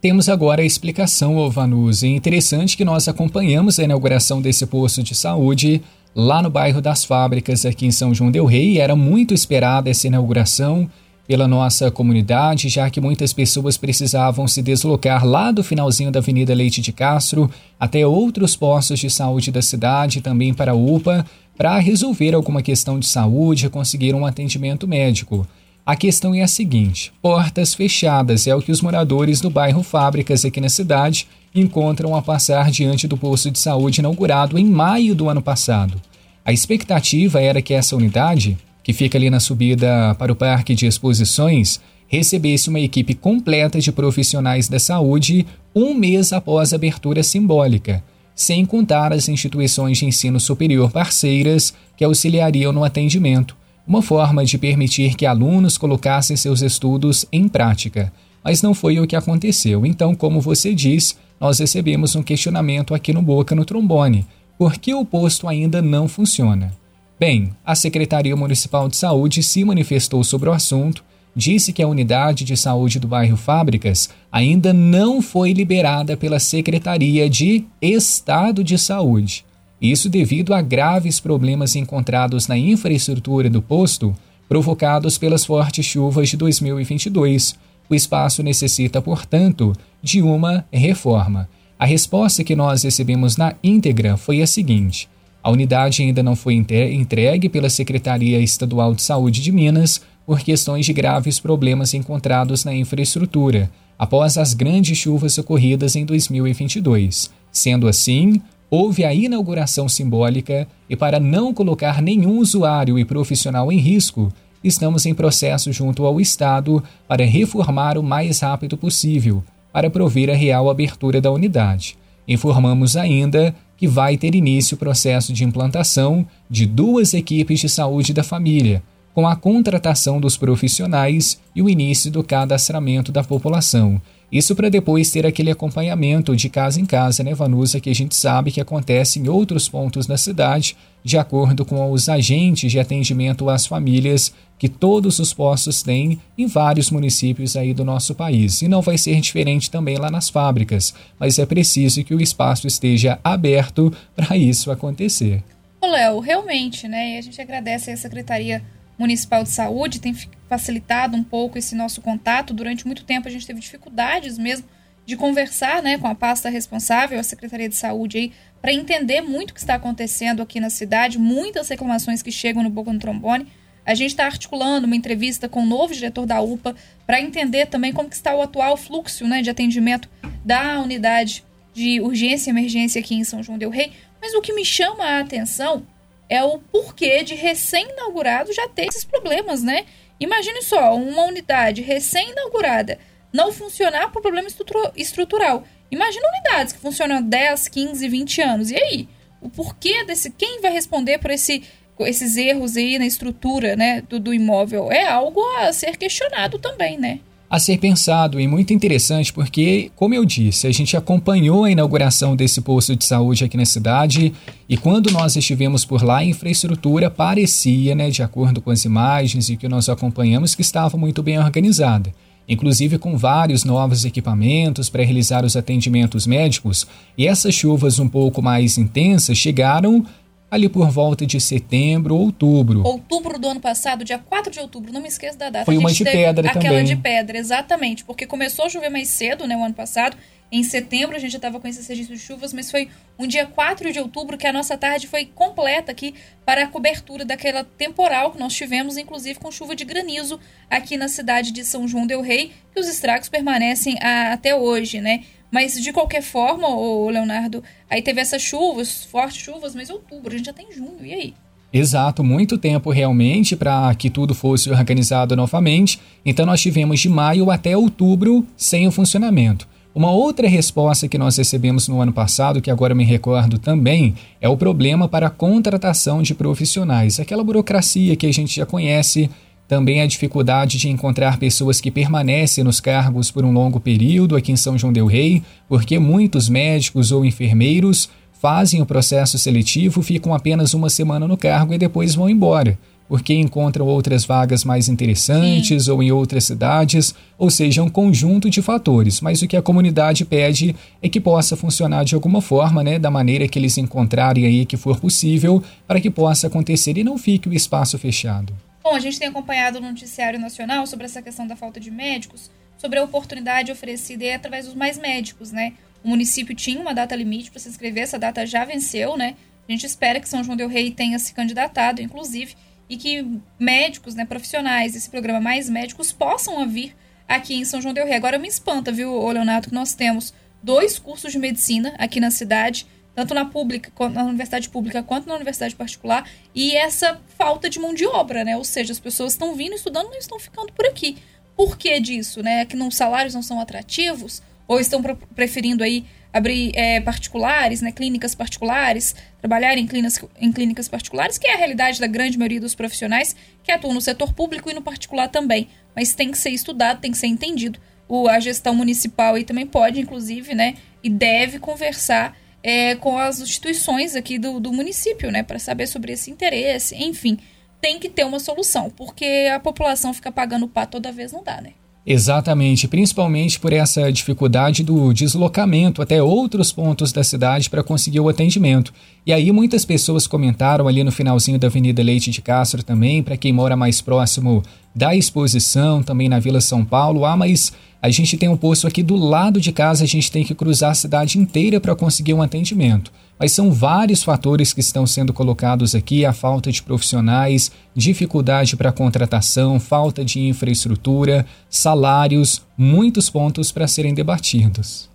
Temos 0.00 0.28
agora 0.28 0.62
a 0.62 0.64
explicação, 0.64 1.50
Vanus. 1.50 2.04
É 2.04 2.06
interessante 2.06 2.76
que 2.76 2.84
nós 2.84 3.08
acompanhamos 3.08 3.80
a 3.80 3.82
inauguração 3.82 4.40
desse 4.40 4.64
posto 4.64 5.02
de 5.02 5.12
saúde 5.12 5.82
lá 6.14 6.40
no 6.40 6.48
bairro 6.48 6.80
das 6.80 7.04
Fábricas, 7.04 7.66
aqui 7.66 7.84
em 7.84 7.90
São 7.90 8.14
João 8.14 8.30
Del 8.30 8.44
Rei. 8.44 8.78
Era 8.78 8.94
muito 8.94 9.34
esperada 9.34 9.90
essa 9.90 10.06
inauguração 10.06 10.88
pela 11.26 11.48
nossa 11.48 11.90
comunidade, 11.90 12.68
já 12.68 12.88
que 12.88 13.00
muitas 13.00 13.32
pessoas 13.32 13.76
precisavam 13.76 14.46
se 14.46 14.62
deslocar 14.62 15.26
lá 15.26 15.50
do 15.50 15.64
finalzinho 15.64 16.12
da 16.12 16.20
Avenida 16.20 16.54
Leite 16.54 16.80
de 16.80 16.92
Castro 16.92 17.50
até 17.78 18.06
outros 18.06 18.54
postos 18.54 19.00
de 19.00 19.10
saúde 19.10 19.50
da 19.50 19.60
cidade, 19.60 20.20
também 20.20 20.54
para 20.54 20.72
a 20.72 20.76
UPA, 20.76 21.26
para 21.56 21.76
resolver 21.80 22.36
alguma 22.36 22.62
questão 22.62 23.00
de 23.00 23.06
saúde, 23.06 23.68
conseguir 23.68 24.14
um 24.14 24.24
atendimento 24.24 24.86
médico. 24.86 25.44
A 25.88 25.96
questão 25.96 26.34
é 26.34 26.42
a 26.42 26.46
seguinte: 26.46 27.10
portas 27.22 27.72
fechadas 27.72 28.46
é 28.46 28.54
o 28.54 28.60
que 28.60 28.70
os 28.70 28.82
moradores 28.82 29.40
do 29.40 29.48
bairro 29.48 29.82
Fábricas 29.82 30.44
aqui 30.44 30.60
na 30.60 30.68
cidade 30.68 31.26
encontram 31.54 32.14
a 32.14 32.20
passar 32.20 32.70
diante 32.70 33.08
do 33.08 33.16
posto 33.16 33.50
de 33.50 33.58
saúde 33.58 34.02
inaugurado 34.02 34.58
em 34.58 34.66
maio 34.66 35.14
do 35.14 35.30
ano 35.30 35.40
passado. 35.40 35.98
A 36.44 36.52
expectativa 36.52 37.40
era 37.40 37.62
que 37.62 37.72
essa 37.72 37.96
unidade 37.96 38.58
que 38.88 38.92
fica 38.94 39.18
ali 39.18 39.28
na 39.28 39.38
subida 39.38 40.14
para 40.18 40.32
o 40.32 40.34
Parque 40.34 40.74
de 40.74 40.86
Exposições, 40.86 41.78
recebesse 42.06 42.70
uma 42.70 42.80
equipe 42.80 43.12
completa 43.12 43.78
de 43.80 43.92
profissionais 43.92 44.66
da 44.66 44.78
saúde 44.78 45.46
um 45.74 45.92
mês 45.92 46.32
após 46.32 46.72
a 46.72 46.76
abertura 46.76 47.22
simbólica, 47.22 48.02
sem 48.34 48.64
contar 48.64 49.12
as 49.12 49.28
instituições 49.28 49.98
de 49.98 50.06
ensino 50.06 50.40
superior 50.40 50.90
parceiras 50.90 51.74
que 51.98 52.04
auxiliariam 52.04 52.72
no 52.72 52.82
atendimento, 52.82 53.54
uma 53.88 54.02
forma 54.02 54.44
de 54.44 54.58
permitir 54.58 55.14
que 55.14 55.24
alunos 55.24 55.78
colocassem 55.78 56.36
seus 56.36 56.60
estudos 56.60 57.24
em 57.32 57.48
prática. 57.48 58.12
Mas 58.44 58.60
não 58.60 58.74
foi 58.74 59.00
o 59.00 59.06
que 59.06 59.16
aconteceu. 59.16 59.86
Então, 59.86 60.14
como 60.14 60.42
você 60.42 60.74
diz, 60.74 61.16
nós 61.40 61.58
recebemos 61.58 62.14
um 62.14 62.22
questionamento 62.22 62.94
aqui 62.94 63.14
no 63.14 63.22
Boca 63.22 63.54
no 63.54 63.64
Trombone. 63.64 64.26
Por 64.58 64.76
que 64.76 64.92
o 64.92 65.06
posto 65.06 65.48
ainda 65.48 65.80
não 65.80 66.06
funciona? 66.06 66.76
Bem, 67.18 67.50
a 67.64 67.74
Secretaria 67.74 68.36
Municipal 68.36 68.88
de 68.88 68.96
Saúde 68.96 69.42
se 69.42 69.64
manifestou 69.64 70.22
sobre 70.22 70.50
o 70.50 70.52
assunto, 70.52 71.02
disse 71.34 71.72
que 71.72 71.82
a 71.82 71.88
unidade 71.88 72.44
de 72.44 72.56
saúde 72.56 73.00
do 73.00 73.08
bairro 73.08 73.36
Fábricas 73.36 74.10
ainda 74.30 74.72
não 74.72 75.22
foi 75.22 75.52
liberada 75.52 76.16
pela 76.16 76.38
Secretaria 76.38 77.28
de 77.30 77.64
Estado 77.80 78.62
de 78.62 78.76
Saúde. 78.76 79.47
Isso 79.80 80.08
devido 80.08 80.52
a 80.52 80.60
graves 80.60 81.20
problemas 81.20 81.76
encontrados 81.76 82.48
na 82.48 82.56
infraestrutura 82.56 83.48
do 83.48 83.62
posto, 83.62 84.14
provocados 84.48 85.18
pelas 85.18 85.44
fortes 85.44 85.86
chuvas 85.86 86.28
de 86.28 86.36
2022. 86.36 87.56
O 87.88 87.94
espaço 87.94 88.42
necessita, 88.42 89.00
portanto, 89.00 89.72
de 90.02 90.20
uma 90.20 90.64
reforma. 90.72 91.48
A 91.78 91.86
resposta 91.86 92.42
que 92.42 92.56
nós 92.56 92.82
recebemos 92.82 93.36
na 93.36 93.54
íntegra 93.62 94.16
foi 94.16 94.42
a 94.42 94.46
seguinte: 94.46 95.08
a 95.42 95.50
unidade 95.50 96.02
ainda 96.02 96.22
não 96.22 96.34
foi 96.34 96.54
entregue 96.54 97.48
pela 97.48 97.70
Secretaria 97.70 98.40
Estadual 98.40 98.94
de 98.94 99.02
Saúde 99.02 99.40
de 99.40 99.52
Minas 99.52 100.00
por 100.26 100.40
questões 100.40 100.84
de 100.84 100.92
graves 100.92 101.38
problemas 101.38 101.94
encontrados 101.94 102.64
na 102.64 102.74
infraestrutura 102.74 103.70
após 103.98 104.36
as 104.36 104.54
grandes 104.54 104.98
chuvas 104.98 105.38
ocorridas 105.38 105.96
em 105.96 106.04
2022. 106.04 107.30
Sendo 107.50 107.88
assim, 107.88 108.40
houve 108.70 109.04
a 109.04 109.14
inauguração 109.14 109.88
simbólica 109.88 110.66
e, 110.88 110.96
para 110.96 111.18
não 111.18 111.54
colocar 111.54 112.02
nenhum 112.02 112.38
usuário 112.38 112.98
e 112.98 113.04
profissional 113.04 113.72
em 113.72 113.78
risco, 113.78 114.32
estamos 114.62 115.06
em 115.06 115.14
processo 115.14 115.72
junto 115.72 116.04
ao 116.04 116.20
Estado 116.20 116.82
para 117.06 117.24
reformar 117.24 117.96
o 117.96 118.02
mais 118.02 118.40
rápido 118.40 118.76
possível 118.76 119.42
para 119.72 119.90
prover 119.90 120.30
a 120.30 120.34
real 120.34 120.68
abertura 120.68 121.20
da 121.20 121.30
unidade. 121.30 121.96
Informamos 122.26 122.96
ainda 122.96 123.54
que 123.76 123.86
vai 123.86 124.16
ter 124.16 124.34
início 124.34 124.74
o 124.74 124.78
processo 124.78 125.32
de 125.32 125.44
implantação 125.44 126.26
de 126.50 126.66
duas 126.66 127.14
equipes 127.14 127.60
de 127.60 127.68
saúde 127.68 128.12
da 128.12 128.24
família, 128.24 128.82
com 129.14 129.26
a 129.26 129.36
contratação 129.36 130.20
dos 130.20 130.36
profissionais 130.36 131.40
e 131.54 131.62
o 131.62 131.68
início 131.68 132.10
do 132.10 132.22
cadastramento 132.22 133.12
da 133.12 133.22
população. 133.22 134.00
Isso 134.30 134.54
para 134.54 134.68
depois 134.68 135.10
ter 135.10 135.26
aquele 135.26 135.50
acompanhamento 135.50 136.36
de 136.36 136.50
casa 136.50 136.78
em 136.80 136.84
casa, 136.84 137.22
né, 137.22 137.34
Vanusa, 137.34 137.80
que 137.80 137.88
a 137.88 137.94
gente 137.94 138.14
sabe 138.14 138.52
que 138.52 138.60
acontece 138.60 139.18
em 139.18 139.28
outros 139.28 139.68
pontos 139.68 140.06
da 140.06 140.18
cidade, 140.18 140.76
de 141.02 141.16
acordo 141.16 141.64
com 141.64 141.90
os 141.90 142.08
agentes 142.08 142.70
de 142.70 142.78
atendimento 142.78 143.48
às 143.48 143.66
famílias 143.66 144.34
que 144.58 144.68
todos 144.68 145.18
os 145.18 145.32
postos 145.32 145.82
têm 145.82 146.20
em 146.36 146.46
vários 146.46 146.90
municípios 146.90 147.56
aí 147.56 147.72
do 147.72 147.84
nosso 147.84 148.14
país. 148.14 148.60
E 148.60 148.68
não 148.68 148.82
vai 148.82 148.98
ser 148.98 149.18
diferente 149.20 149.70
também 149.70 149.96
lá 149.96 150.10
nas 150.10 150.28
fábricas, 150.28 150.92
mas 151.18 151.38
é 151.38 151.46
preciso 151.46 152.04
que 152.04 152.14
o 152.14 152.20
espaço 152.20 152.66
esteja 152.66 153.18
aberto 153.24 153.90
para 154.14 154.36
isso 154.36 154.70
acontecer. 154.70 155.42
Léo, 155.80 156.18
realmente, 156.20 156.86
né? 156.86 157.14
E 157.14 157.18
a 157.18 157.22
gente 157.22 157.40
agradece 157.40 157.90
a 157.90 157.96
Secretaria 157.96 158.62
Municipal 158.98 159.44
de 159.44 159.50
Saúde, 159.50 160.00
tem 160.00 160.14
facilitado 160.48 161.16
um 161.16 161.22
pouco 161.22 161.56
esse 161.56 161.74
nosso 161.74 162.00
contato. 162.00 162.52
Durante 162.52 162.86
muito 162.86 163.04
tempo 163.04 163.28
a 163.28 163.30
gente 163.30 163.46
teve 163.46 163.60
dificuldades 163.60 164.36
mesmo 164.36 164.66
de 165.06 165.16
conversar 165.16 165.82
né, 165.82 165.96
com 165.96 166.06
a 166.06 166.14
pasta 166.14 166.50
responsável, 166.50 167.18
a 167.18 167.22
Secretaria 167.22 167.68
de 167.68 167.74
Saúde 167.74 168.18
aí, 168.18 168.32
para 168.60 168.74
entender 168.74 169.22
muito 169.22 169.52
o 169.52 169.54
que 169.54 169.60
está 169.60 169.74
acontecendo 169.74 170.42
aqui 170.42 170.60
na 170.60 170.68
cidade, 170.68 171.18
muitas 171.18 171.68
reclamações 171.68 172.20
que 172.20 172.30
chegam 172.30 172.62
no 172.62 172.68
Boca 172.68 172.92
no 172.92 172.98
Trombone. 172.98 173.46
A 173.86 173.94
gente 173.94 174.10
está 174.10 174.26
articulando 174.26 174.86
uma 174.86 174.94
entrevista 174.94 175.48
com 175.48 175.62
o 175.62 175.66
novo 175.66 175.94
diretor 175.94 176.26
da 176.26 176.42
UPA 176.42 176.76
para 177.06 177.22
entender 177.22 177.66
também 177.68 177.90
como 177.90 178.10
está 178.10 178.34
o 178.34 178.42
atual 178.42 178.76
fluxo 178.76 179.26
né, 179.26 179.40
de 179.40 179.48
atendimento 179.48 180.10
da 180.44 180.78
unidade 180.80 181.42
de 181.72 182.02
urgência 182.02 182.50
e 182.50 182.52
emergência 182.52 183.00
aqui 183.00 183.14
em 183.14 183.24
São 183.24 183.42
João 183.42 183.56
del 183.56 183.70
Rei. 183.70 183.92
Mas 184.20 184.34
o 184.34 184.42
que 184.42 184.52
me 184.52 184.64
chama 184.64 185.04
a 185.04 185.20
atenção 185.20 185.86
é 186.28 186.42
o 186.42 186.58
porquê 186.58 187.22
de 187.22 187.34
recém-inaugurado 187.34 188.52
já 188.52 188.68
ter 188.68 188.86
esses 188.86 189.04
problemas, 189.04 189.62
né? 189.62 189.86
Imagine 190.20 190.62
só, 190.62 190.94
uma 190.94 191.24
unidade 191.24 191.80
recém-inaugurada 191.80 192.98
não 193.32 193.52
funcionar 193.52 194.10
por 194.10 194.22
problema 194.22 194.48
estrutural. 194.96 195.64
Imagina 195.90 196.28
unidades 196.28 196.72
que 196.72 196.78
funcionam 196.80 197.18
há 197.18 197.20
10, 197.20 197.68
15, 197.68 198.08
20 198.08 198.42
anos. 198.42 198.70
E 198.70 198.76
aí? 198.76 199.08
O 199.40 199.48
porquê 199.48 200.04
desse. 200.04 200.30
Quem 200.30 200.60
vai 200.60 200.72
responder 200.72 201.18
por 201.18 201.30
esse, 201.30 201.62
esses 202.00 202.36
erros 202.36 202.76
aí 202.76 202.98
na 202.98 203.06
estrutura 203.06 203.76
né, 203.76 204.02
do, 204.02 204.18
do 204.18 204.34
imóvel? 204.34 204.90
É 204.90 205.06
algo 205.06 205.40
a 205.56 205.72
ser 205.72 205.96
questionado 205.96 206.58
também, 206.58 206.98
né? 206.98 207.20
A 207.50 207.58
ser 207.58 207.78
pensado 207.78 208.38
e 208.38 208.46
muito 208.46 208.74
interessante 208.74 209.32
porque, 209.32 209.90
como 209.96 210.14
eu 210.14 210.24
disse, 210.24 210.66
a 210.66 210.72
gente 210.72 210.96
acompanhou 210.96 211.64
a 211.64 211.70
inauguração 211.70 212.36
desse 212.36 212.60
posto 212.60 212.94
de 212.94 213.04
saúde 213.04 213.44
aqui 213.44 213.56
na 213.56 213.64
cidade 213.64 214.34
e 214.68 214.76
quando 214.76 215.10
nós 215.10 215.34
estivemos 215.34 215.84
por 215.84 216.02
lá, 216.02 216.18
a 216.18 216.24
infraestrutura 216.24 217.10
parecia, 217.10 217.94
né, 217.94 218.10
de 218.10 218.22
acordo 218.22 218.60
com 218.60 218.70
as 218.70 218.84
imagens 218.84 219.48
e 219.48 219.56
que 219.56 219.68
nós 219.68 219.88
acompanhamos, 219.88 220.54
que 220.54 220.62
estava 220.62 220.96
muito 220.98 221.22
bem 221.22 221.38
organizada. 221.38 222.12
Inclusive 222.46 222.98
com 222.98 223.16
vários 223.16 223.64
novos 223.64 224.04
equipamentos 224.04 224.88
para 224.88 225.04
realizar 225.04 225.44
os 225.44 225.54
atendimentos 225.54 226.26
médicos, 226.26 226.86
e 227.16 227.26
essas 227.26 227.54
chuvas 227.54 227.98
um 227.98 228.08
pouco 228.08 228.40
mais 228.40 228.78
intensas 228.78 229.36
chegaram 229.36 230.04
ali 230.50 230.68
por 230.68 230.90
volta 230.90 231.26
de 231.26 231.40
setembro, 231.40 232.14
outubro. 232.16 232.82
Outubro 232.82 233.38
do 233.38 233.48
ano 233.48 233.60
passado, 233.60 234.04
dia 234.04 234.18
4 234.18 234.50
de 234.50 234.60
outubro, 234.60 234.92
não 234.92 235.00
me 235.00 235.08
esqueço 235.08 235.36
da 235.36 235.50
data. 235.50 235.64
Foi 235.64 235.76
uma 235.76 235.92
de 235.92 236.04
pedra 236.04 236.48
aquela 236.48 236.62
também. 236.62 236.84
de 236.84 236.96
pedra, 236.96 237.38
exatamente, 237.38 238.04
porque 238.04 238.26
começou 238.26 238.64
a 238.64 238.68
chover 238.68 238.88
mais 238.88 239.08
cedo, 239.08 239.46
né, 239.46 239.56
o 239.56 239.62
ano 239.62 239.74
passado. 239.74 240.16
Em 240.50 240.62
setembro 240.62 241.14
a 241.14 241.18
gente 241.18 241.32
já 241.32 241.36
estava 241.36 241.60
com 241.60 241.68
esse 241.68 241.86
registro 241.86 242.16
de 242.16 242.22
chuvas, 242.22 242.54
mas 242.54 242.70
foi 242.70 242.88
um 243.18 243.26
dia 243.26 243.44
4 243.44 243.92
de 243.92 244.00
outubro 244.00 244.38
que 244.38 244.46
a 244.46 244.52
nossa 244.52 244.78
tarde 244.78 245.06
foi 245.06 245.26
completa 245.26 245.92
aqui 245.92 246.14
para 246.46 246.64
a 246.64 246.66
cobertura 246.66 247.22
daquela 247.22 247.64
temporal 247.64 248.32
que 248.32 248.38
nós 248.38 248.54
tivemos, 248.54 248.96
inclusive 248.96 249.38
com 249.38 249.50
chuva 249.50 249.76
de 249.76 249.84
granizo 249.84 250.40
aqui 250.70 250.96
na 250.96 251.08
cidade 251.08 251.52
de 251.52 251.64
São 251.64 251.86
João 251.86 252.06
del 252.06 252.22
Rei, 252.22 252.52
que 252.72 252.80
os 252.80 252.88
estragos 252.88 253.28
permanecem 253.28 253.98
a, 254.00 254.32
até 254.32 254.54
hoje, 254.54 255.02
né? 255.02 255.24
Mas 255.50 255.80
de 255.80 255.92
qualquer 255.92 256.22
forma, 256.22 256.68
o 256.68 257.08
Leonardo, 257.08 257.62
aí 257.88 258.02
teve 258.02 258.20
essas 258.20 258.42
chuvas, 258.42 259.04
fortes 259.04 259.38
chuvas, 259.38 259.74
mas 259.74 259.88
outubro, 259.88 260.34
a 260.34 260.36
gente 260.36 260.46
já 260.46 260.52
tem 260.52 260.72
junho, 260.72 261.04
e 261.04 261.12
aí? 261.12 261.34
Exato, 261.72 262.24
muito 262.24 262.56
tempo 262.56 262.90
realmente 262.90 263.54
para 263.54 263.94
que 263.94 264.08
tudo 264.08 264.34
fosse 264.34 264.70
organizado 264.70 265.36
novamente. 265.36 266.00
Então 266.24 266.46
nós 266.46 266.60
tivemos 266.60 266.98
de 267.00 267.08
maio 267.08 267.50
até 267.50 267.76
outubro 267.76 268.46
sem 268.56 268.86
o 268.86 268.90
funcionamento. 268.90 269.68
Uma 269.94 270.10
outra 270.10 270.48
resposta 270.48 271.08
que 271.08 271.18
nós 271.18 271.36
recebemos 271.36 271.88
no 271.88 272.00
ano 272.00 272.12
passado, 272.12 272.60
que 272.60 272.70
agora 272.70 272.94
me 272.94 273.04
recordo 273.04 273.58
também, 273.58 274.14
é 274.40 274.48
o 274.48 274.56
problema 274.56 275.08
para 275.08 275.26
a 275.26 275.30
contratação 275.30 276.22
de 276.22 276.34
profissionais, 276.34 277.18
aquela 277.18 277.42
burocracia 277.42 278.14
que 278.14 278.26
a 278.26 278.32
gente 278.32 278.54
já 278.54 278.64
conhece 278.64 279.28
Também 279.68 280.00
a 280.00 280.06
dificuldade 280.06 280.78
de 280.78 280.88
encontrar 280.88 281.38
pessoas 281.38 281.78
que 281.78 281.90
permanecem 281.90 282.64
nos 282.64 282.80
cargos 282.80 283.30
por 283.30 283.44
um 283.44 283.52
longo 283.52 283.78
período 283.78 284.34
aqui 284.34 284.50
em 284.50 284.56
São 284.56 284.78
João 284.78 284.92
Del 284.92 285.06
Rei, 285.06 285.42
porque 285.68 285.98
muitos 285.98 286.48
médicos 286.48 287.12
ou 287.12 287.22
enfermeiros 287.22 288.08
fazem 288.40 288.80
o 288.80 288.86
processo 288.86 289.38
seletivo, 289.38 290.00
ficam 290.00 290.32
apenas 290.32 290.72
uma 290.72 290.88
semana 290.88 291.28
no 291.28 291.36
cargo 291.36 291.74
e 291.74 291.78
depois 291.78 292.14
vão 292.14 292.30
embora 292.30 292.78
porque 293.08 293.34
encontram 293.34 293.86
outras 293.86 294.24
vagas 294.24 294.64
mais 294.64 294.88
interessantes 294.88 295.84
Sim. 295.84 295.90
ou 295.90 296.02
em 296.02 296.12
outras 296.12 296.44
cidades, 296.44 297.14
ou 297.38 297.50
seja, 297.50 297.82
um 297.82 297.88
conjunto 297.88 298.50
de 298.50 298.60
fatores. 298.60 299.20
Mas 299.20 299.40
o 299.40 299.48
que 299.48 299.56
a 299.56 299.62
comunidade 299.62 300.24
pede 300.24 300.76
é 301.02 301.08
que 301.08 301.18
possa 301.18 301.56
funcionar 301.56 302.04
de 302.04 302.14
alguma 302.14 302.42
forma, 302.42 302.84
né, 302.84 302.98
da 302.98 303.10
maneira 303.10 303.48
que 303.48 303.58
eles 303.58 303.78
encontrarem 303.78 304.44
aí 304.44 304.66
que 304.66 304.76
for 304.76 305.00
possível, 305.00 305.62
para 305.86 306.00
que 306.00 306.10
possa 306.10 306.48
acontecer 306.48 306.98
e 306.98 307.04
não 307.04 307.16
fique 307.16 307.48
o 307.48 307.54
espaço 307.54 307.98
fechado. 307.98 308.52
Bom, 308.88 308.94
a 308.94 309.00
gente 309.00 309.18
tem 309.18 309.28
acompanhado 309.28 309.82
no 309.82 309.88
noticiário 309.88 310.40
nacional 310.40 310.86
sobre 310.86 311.04
essa 311.04 311.20
questão 311.20 311.46
da 311.46 311.54
falta 311.54 311.78
de 311.78 311.90
médicos, 311.90 312.50
sobre 312.78 312.98
a 312.98 313.04
oportunidade 313.04 313.70
oferecida 313.70 314.34
através 314.34 314.64
dos 314.64 314.74
mais 314.74 314.96
médicos, 314.96 315.52
né? 315.52 315.74
O 316.02 316.08
município 316.08 316.54
tinha 316.54 316.80
uma 316.80 316.94
data 316.94 317.14
limite 317.14 317.50
para 317.50 317.60
se 317.60 317.68
inscrever, 317.68 318.04
essa 318.04 318.18
data 318.18 318.46
já 318.46 318.64
venceu, 318.64 319.14
né? 319.14 319.36
A 319.68 319.70
gente 319.70 319.84
espera 319.84 320.18
que 320.18 320.26
São 320.26 320.42
João 320.42 320.56
del 320.56 320.70
Rei 320.70 320.90
tenha 320.90 321.18
se 321.18 321.34
candidatado, 321.34 322.00
inclusive, 322.00 322.56
e 322.88 322.96
que 322.96 323.26
médicos, 323.58 324.14
né, 324.14 324.24
profissionais 324.24 324.94
desse 324.94 325.10
programa 325.10 325.38
Mais 325.38 325.68
Médicos 325.68 326.10
possam 326.10 326.66
vir 326.66 326.96
aqui 327.28 327.56
em 327.56 327.66
São 327.66 327.82
João 327.82 327.92
del 327.92 328.06
Rei. 328.06 328.14
Agora 328.14 328.38
me 328.38 328.48
espanta, 328.48 328.90
viu, 328.90 329.28
Leonardo, 329.28 329.68
que 329.68 329.74
nós 329.74 329.92
temos 329.92 330.32
dois 330.62 330.98
cursos 330.98 331.30
de 331.30 331.38
medicina 331.38 331.94
aqui 331.98 332.20
na 332.20 332.30
cidade, 332.30 332.86
tanto 333.18 333.34
na 333.34 333.44
pública, 333.44 333.90
na 334.10 334.22
universidade 334.22 334.68
pública 334.68 335.02
quanto 335.02 335.26
na 335.26 335.34
universidade 335.34 335.74
particular, 335.74 336.24
e 336.54 336.76
essa 336.76 337.20
falta 337.36 337.68
de 337.68 337.80
mão 337.80 337.92
de 337.92 338.06
obra, 338.06 338.44
né? 338.44 338.56
Ou 338.56 338.62
seja, 338.62 338.92
as 338.92 339.00
pessoas 339.00 339.32
estão 339.32 339.56
vindo 339.56 339.74
estudando 339.74 340.14
e 340.14 340.18
estão 340.18 340.38
ficando 340.38 340.72
por 340.72 340.86
aqui. 340.86 341.18
Por 341.56 341.76
que 341.76 341.98
disso, 341.98 342.44
né? 342.44 342.64
Que 342.64 342.76
não, 342.76 342.86
os 342.86 342.94
salários 342.94 343.34
não 343.34 343.42
são 343.42 343.58
atrativos 343.58 344.40
ou 344.68 344.78
estão 344.78 345.02
preferindo 345.34 345.82
aí 345.82 346.04
abrir 346.32 346.70
é, 346.76 347.00
particulares, 347.00 347.80
né, 347.80 347.90
clínicas 347.90 348.36
particulares, 348.36 349.16
trabalhar 349.40 349.76
em 349.76 349.86
clínicas, 349.86 350.24
em 350.38 350.52
clínicas 350.52 350.86
particulares, 350.86 351.38
que 351.38 351.48
é 351.48 351.54
a 351.54 351.56
realidade 351.56 351.98
da 351.98 352.06
grande 352.06 352.38
maioria 352.38 352.60
dos 352.60 352.74
profissionais 352.76 353.34
que 353.64 353.72
atuam 353.72 353.94
no 353.94 354.00
setor 354.00 354.32
público 354.32 354.70
e 354.70 354.74
no 354.74 354.82
particular 354.82 355.26
também. 355.28 355.68
Mas 355.96 356.14
tem 356.14 356.30
que 356.30 356.38
ser 356.38 356.50
estudado, 356.50 357.00
tem 357.00 357.10
que 357.10 357.18
ser 357.18 357.26
entendido. 357.26 357.80
O, 358.06 358.28
a 358.28 358.38
gestão 358.38 358.74
municipal 358.74 359.34
aí 359.34 359.42
também 359.42 359.66
pode, 359.66 359.98
inclusive, 359.98 360.54
né, 360.54 360.74
e 361.02 361.10
deve 361.10 361.58
conversar 361.58 362.36
é, 362.62 362.94
com 362.94 363.18
as 363.18 363.40
instituições 363.40 364.14
aqui 364.14 364.38
do, 364.38 364.60
do 364.60 364.72
município, 364.72 365.30
né, 365.30 365.42
para 365.42 365.58
saber 365.58 365.86
sobre 365.86 366.12
esse 366.12 366.30
interesse. 366.30 366.94
Enfim, 366.96 367.38
tem 367.80 367.98
que 367.98 368.08
ter 368.08 368.24
uma 368.24 368.40
solução, 368.40 368.90
porque 368.90 369.48
a 369.54 369.60
população 369.60 370.12
fica 370.12 370.32
pagando 370.32 370.66
o 370.66 370.68
pá 370.68 370.84
toda 370.86 371.12
vez, 371.12 371.32
não 371.32 371.42
dá, 371.42 371.60
né? 371.60 371.72
Exatamente, 372.10 372.88
principalmente 372.88 373.60
por 373.60 373.70
essa 373.70 374.10
dificuldade 374.10 374.82
do 374.82 375.12
deslocamento 375.12 376.00
até 376.00 376.22
outros 376.22 376.72
pontos 376.72 377.12
da 377.12 377.22
cidade 377.22 377.68
para 377.68 377.82
conseguir 377.82 378.18
o 378.20 378.30
atendimento. 378.30 378.94
E 379.26 379.32
aí 379.32 379.52
muitas 379.52 379.84
pessoas 379.84 380.26
comentaram 380.26 380.88
ali 380.88 381.04
no 381.04 381.12
finalzinho 381.12 381.58
da 381.58 381.66
Avenida 381.66 382.02
Leite 382.02 382.30
de 382.30 382.40
Castro 382.40 382.82
também, 382.82 383.22
para 383.22 383.36
quem 383.36 383.52
mora 383.52 383.76
mais 383.76 384.00
próximo 384.00 384.62
da 384.94 385.14
exposição, 385.14 386.02
também 386.02 386.28
na 386.28 386.38
Vila 386.38 386.60
São 386.60 386.84
Paulo. 386.84 387.24
Ah, 387.24 387.36
mas 387.36 387.72
a 388.00 388.10
gente 388.10 388.36
tem 388.36 388.48
um 388.48 388.56
posto 388.56 388.86
aqui 388.86 389.02
do 389.02 389.16
lado 389.16 389.60
de 389.60 389.72
casa, 389.72 390.04
a 390.04 390.06
gente 390.06 390.30
tem 390.30 390.44
que 390.44 390.54
cruzar 390.54 390.92
a 390.92 390.94
cidade 390.94 391.38
inteira 391.38 391.80
para 391.80 391.96
conseguir 391.96 392.34
um 392.34 392.42
atendimento. 392.42 393.12
Mas 393.38 393.52
são 393.52 393.70
vários 393.70 394.22
fatores 394.22 394.72
que 394.72 394.80
estão 394.80 395.06
sendo 395.06 395.32
colocados 395.32 395.94
aqui: 395.94 396.24
a 396.24 396.32
falta 396.32 396.72
de 396.72 396.82
profissionais, 396.82 397.70
dificuldade 397.94 398.76
para 398.76 398.92
contratação, 398.92 399.78
falta 399.78 400.24
de 400.24 400.40
infraestrutura, 400.40 401.46
salários, 401.70 402.62
muitos 402.76 403.30
pontos 403.30 403.70
para 403.70 403.86
serem 403.86 404.14
debatidos. 404.14 405.08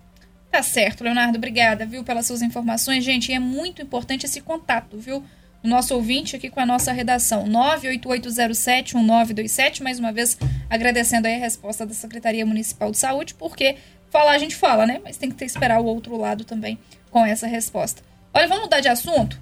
Tá 0.50 0.62
certo, 0.62 1.02
Leonardo, 1.02 1.36
obrigada, 1.36 1.84
viu, 1.84 2.04
pelas 2.04 2.26
suas 2.26 2.40
informações. 2.40 3.04
Gente, 3.04 3.32
é 3.32 3.40
muito 3.40 3.82
importante 3.82 4.24
esse 4.24 4.40
contato, 4.40 4.96
viu? 4.98 5.22
O 5.64 5.66
nosso 5.66 5.92
ouvinte 5.94 6.36
aqui 6.36 6.50
com 6.50 6.60
a 6.60 6.66
nossa 6.66 6.92
redação, 6.92 7.48
988071927, 7.48 9.80
mais 9.80 9.98
uma 9.98 10.12
vez 10.12 10.36
agradecendo 10.68 11.26
aí 11.26 11.36
a 11.36 11.38
resposta 11.38 11.86
da 11.86 11.94
Secretaria 11.94 12.44
Municipal 12.44 12.90
de 12.90 12.98
Saúde, 12.98 13.32
porque 13.32 13.76
falar 14.10 14.32
a 14.32 14.38
gente 14.38 14.54
fala, 14.54 14.86
né? 14.86 15.00
Mas 15.02 15.16
tem 15.16 15.30
que 15.30 15.36
ter, 15.36 15.46
esperar 15.46 15.80
o 15.80 15.86
outro 15.86 16.18
lado 16.18 16.44
também 16.44 16.78
com 17.10 17.24
essa 17.24 17.46
resposta. 17.46 18.02
Olha, 18.34 18.46
vamos 18.46 18.64
mudar 18.64 18.80
de 18.80 18.88
assunto? 18.88 19.40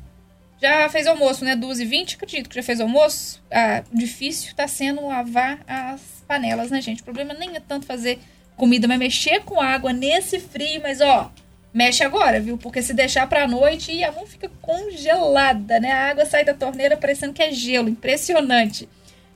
Já 0.61 0.89
fez 0.89 1.09
almoço, 1.09 1.45
né? 1.45 1.57
12h20, 1.57 2.15
acredito 2.15 2.49
que 2.49 2.55
já 2.55 2.63
fez 2.63 2.81
almoço. 2.81 3.43
Ah, 3.51 3.83
difícil 3.93 4.55
tá 4.55 4.69
sendo 4.69 5.05
lavar 5.05 5.59
as 5.67 6.23
panelas, 6.29 6.71
né, 6.71 6.81
gente? 6.81 7.01
O 7.01 7.05
problema 7.05 7.35
nem 7.35 7.57
é 7.57 7.61
tanto 7.61 7.85
fazer 7.85 8.21
comida, 8.57 8.87
mas 8.87 9.01
mexer 9.01 9.41
com 9.41 9.61
água 9.61 9.93
nesse 9.93 10.39
frio. 10.39 10.83
Mas, 10.85 11.01
ó, 11.01 11.33
mexe 11.73 12.05
agora, 12.05 12.41
viu? 12.41 12.59
Porque 12.59 12.83
se 12.83 12.93
deixar 12.93 13.27
pra 13.29 13.49
noite, 13.49 14.03
a 14.05 14.13
mão 14.13 14.27
fica 14.27 14.51
congelada, 14.61 15.81
né? 15.81 15.91
A 15.93 16.11
água 16.11 16.25
sai 16.25 16.45
da 16.45 16.55
torneira 16.55 16.97
parecendo 16.97 17.33
que 17.33 17.43
é 17.43 17.53
gelo. 17.53 17.89
Impressionante. 17.89 18.89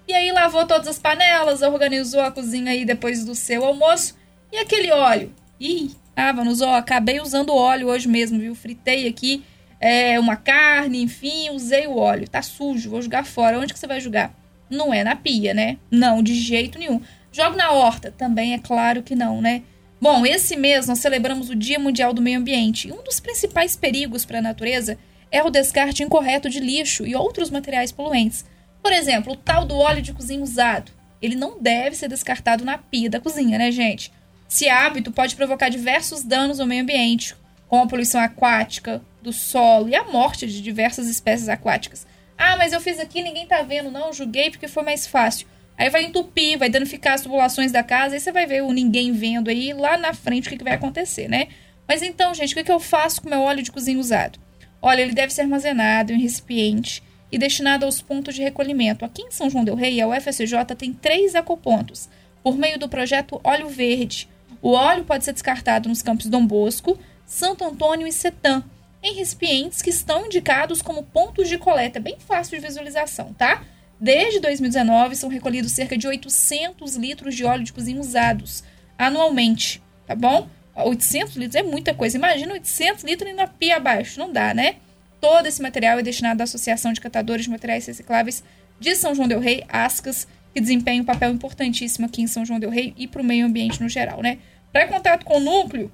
E 0.08 0.12
aí 0.12 0.30
lavou 0.30 0.66
todas 0.66 0.86
as 0.86 0.98
panelas, 0.98 1.62
organizou 1.62 2.20
a 2.20 2.30
cozinha 2.30 2.70
aí 2.72 2.84
depois 2.84 3.24
do 3.24 3.34
seu 3.34 3.64
almoço. 3.64 4.16
E 4.52 4.58
aquele 4.58 4.90
óleo? 4.92 5.34
Ih, 5.58 5.90
Vanus, 6.34 6.60
ó, 6.60 6.76
acabei 6.76 7.20
usando 7.20 7.54
óleo 7.54 7.88
hoje 7.88 8.06
mesmo, 8.08 8.38
viu? 8.38 8.54
Fritei 8.54 9.08
aqui 9.08 9.44
é, 9.80 10.18
uma 10.18 10.36
carne, 10.36 11.02
enfim, 11.02 11.50
usei 11.50 11.86
o 11.86 11.96
óleo. 11.96 12.28
Tá 12.28 12.42
sujo, 12.42 12.90
vou 12.90 13.02
jogar 13.02 13.24
fora. 13.24 13.58
Onde 13.58 13.72
que 13.72 13.78
você 13.78 13.86
vai 13.86 14.00
jogar? 14.00 14.34
Não 14.70 14.92
é 14.92 15.04
na 15.04 15.14
pia, 15.14 15.52
né? 15.54 15.78
Não, 15.90 16.22
de 16.22 16.34
jeito 16.34 16.78
nenhum. 16.78 17.00
Jogo 17.30 17.56
na 17.56 17.70
horta? 17.72 18.10
Também 18.10 18.54
é 18.54 18.58
claro 18.58 19.02
que 19.02 19.14
não, 19.14 19.40
né? 19.40 19.62
Bom, 19.98 20.26
esse 20.26 20.56
mês 20.56 20.86
nós 20.86 20.98
celebramos 20.98 21.48
o 21.48 21.54
Dia 21.54 21.78
Mundial 21.78 22.12
do 22.12 22.20
Meio 22.20 22.38
Ambiente. 22.38 22.88
E 22.88 22.92
um 22.92 23.02
dos 23.02 23.18
principais 23.18 23.74
perigos 23.74 24.26
para 24.26 24.38
a 24.38 24.42
natureza 24.42 24.98
é 25.30 25.42
o 25.42 25.50
descarte 25.50 26.02
incorreto 26.02 26.50
de 26.50 26.60
lixo 26.60 27.06
e 27.06 27.16
outros 27.16 27.50
materiais 27.50 27.90
poluentes. 27.90 28.44
Por 28.82 28.92
exemplo, 28.92 29.32
o 29.32 29.36
tal 29.36 29.64
do 29.64 29.74
óleo 29.74 30.02
de 30.02 30.12
cozinha 30.12 30.42
usado. 30.42 30.92
Ele 31.20 31.34
não 31.34 31.60
deve 31.60 31.96
ser 31.96 32.08
descartado 32.08 32.62
na 32.62 32.76
pia 32.76 33.08
da 33.08 33.18
cozinha, 33.18 33.56
né, 33.56 33.72
gente? 33.72 34.12
Esse 34.48 34.68
hábito 34.68 35.10
pode 35.10 35.34
provocar 35.34 35.70
diversos 35.70 36.22
danos 36.22 36.60
ao 36.60 36.66
meio 36.66 36.82
ambiente, 36.82 37.34
como 37.66 37.82
a 37.82 37.86
poluição 37.86 38.20
aquática, 38.20 39.02
do 39.22 39.32
solo 39.32 39.88
e 39.88 39.94
a 39.96 40.04
morte 40.04 40.46
de 40.46 40.60
diversas 40.60 41.08
espécies 41.08 41.48
aquáticas. 41.48 42.06
Ah, 42.36 42.56
mas 42.56 42.72
eu 42.72 42.80
fiz 42.80 43.00
aqui 43.00 43.22
ninguém 43.22 43.46
tá 43.46 43.62
vendo, 43.62 43.90
não, 43.90 44.12
julguei 44.12 44.50
porque 44.50 44.68
foi 44.68 44.82
mais 44.82 45.06
fácil. 45.06 45.48
Aí 45.76 45.90
vai 45.90 46.04
entupir, 46.04 46.58
vai 46.58 46.70
danificar 46.70 47.14
as 47.14 47.20
tubulações 47.20 47.70
da 47.70 47.82
casa, 47.82 48.14
aí 48.14 48.20
você 48.20 48.32
vai 48.32 48.46
ver 48.46 48.62
o 48.62 48.72
ninguém 48.72 49.12
vendo 49.12 49.48
aí 49.48 49.72
lá 49.72 49.98
na 49.98 50.14
frente 50.14 50.46
o 50.46 50.50
que, 50.50 50.56
que 50.56 50.64
vai 50.64 50.74
acontecer, 50.74 51.28
né? 51.28 51.48
Mas 51.86 52.02
então, 52.02 52.34
gente, 52.34 52.52
o 52.52 52.56
que, 52.56 52.64
que 52.64 52.72
eu 52.72 52.80
faço 52.80 53.22
com 53.22 53.28
meu 53.28 53.40
óleo 53.40 53.62
de 53.62 53.70
cozinha 53.70 53.98
usado? 53.98 54.38
Olha, 54.80 55.02
ele 55.02 55.12
deve 55.12 55.32
ser 55.32 55.42
armazenado 55.42 56.12
em 56.12 56.20
recipiente 56.20 57.02
e 57.30 57.38
destinado 57.38 57.84
aos 57.84 58.00
pontos 58.00 58.34
de 58.34 58.42
recolhimento. 58.42 59.04
Aqui 59.04 59.22
em 59.22 59.30
São 59.30 59.50
João 59.50 59.64
del 59.64 59.74
Rei, 59.74 60.00
a 60.00 60.08
UFSJ 60.08 60.64
tem 60.76 60.92
três 60.92 61.34
ecopontos, 61.34 62.08
por 62.42 62.56
meio 62.56 62.78
do 62.78 62.88
projeto 62.88 63.40
Óleo 63.44 63.68
Verde, 63.68 64.28
o 64.62 64.72
óleo 64.72 65.04
pode 65.04 65.24
ser 65.24 65.32
descartado 65.32 65.88
nos 65.88 66.02
campos 66.02 66.26
Dom 66.26 66.44
Bosco, 66.44 66.98
Santo 67.24 67.64
Antônio 67.64 68.06
e 68.06 68.12
Setã, 68.12 68.64
em 69.02 69.14
recipientes 69.14 69.82
que 69.82 69.90
estão 69.90 70.26
indicados 70.26 70.82
como 70.82 71.04
pontos 71.04 71.48
de 71.48 71.58
coleta. 71.58 71.98
É 71.98 72.02
bem 72.02 72.16
fácil 72.18 72.58
de 72.58 72.66
visualização, 72.66 73.32
tá? 73.34 73.62
Desde 74.00 74.40
2019, 74.40 75.16
são 75.16 75.28
recolhidos 75.28 75.72
cerca 75.72 75.96
de 75.96 76.06
800 76.06 76.96
litros 76.96 77.34
de 77.34 77.44
óleo 77.44 77.64
de 77.64 77.72
cozinha 77.72 78.00
usados 78.00 78.62
anualmente, 78.98 79.82
tá 80.06 80.14
bom? 80.14 80.48
800 80.74 81.36
litros 81.36 81.54
é 81.54 81.62
muita 81.62 81.94
coisa. 81.94 82.16
Imagina 82.16 82.52
800 82.52 83.04
litros 83.04 83.34
na 83.34 83.46
pia 83.46 83.76
abaixo. 83.76 84.18
Não 84.18 84.30
dá, 84.30 84.52
né? 84.52 84.76
Todo 85.20 85.46
esse 85.46 85.62
material 85.62 85.98
é 85.98 86.02
destinado 86.02 86.42
à 86.42 86.44
Associação 86.44 86.92
de 86.92 87.00
Catadores 87.00 87.44
de 87.44 87.50
Materiais 87.50 87.86
Recicláveis 87.86 88.44
de 88.78 88.94
São 88.94 89.14
João 89.14 89.26
del 89.26 89.40
Rei, 89.40 89.64
ASCAS, 89.68 90.28
que 90.52 90.60
desempenha 90.60 91.02
um 91.02 91.04
papel 91.04 91.32
importantíssimo 91.32 92.06
aqui 92.06 92.20
em 92.20 92.26
São 92.26 92.44
João 92.44 92.60
del 92.60 92.70
Rei 92.70 92.92
e 92.96 93.08
para 93.08 93.22
o 93.22 93.24
meio 93.24 93.46
ambiente 93.46 93.82
no 93.82 93.88
geral, 93.88 94.22
né? 94.22 94.38
Para 94.72 94.86
contato 94.88 95.24
com 95.24 95.38
o 95.38 95.40
núcleo, 95.40 95.90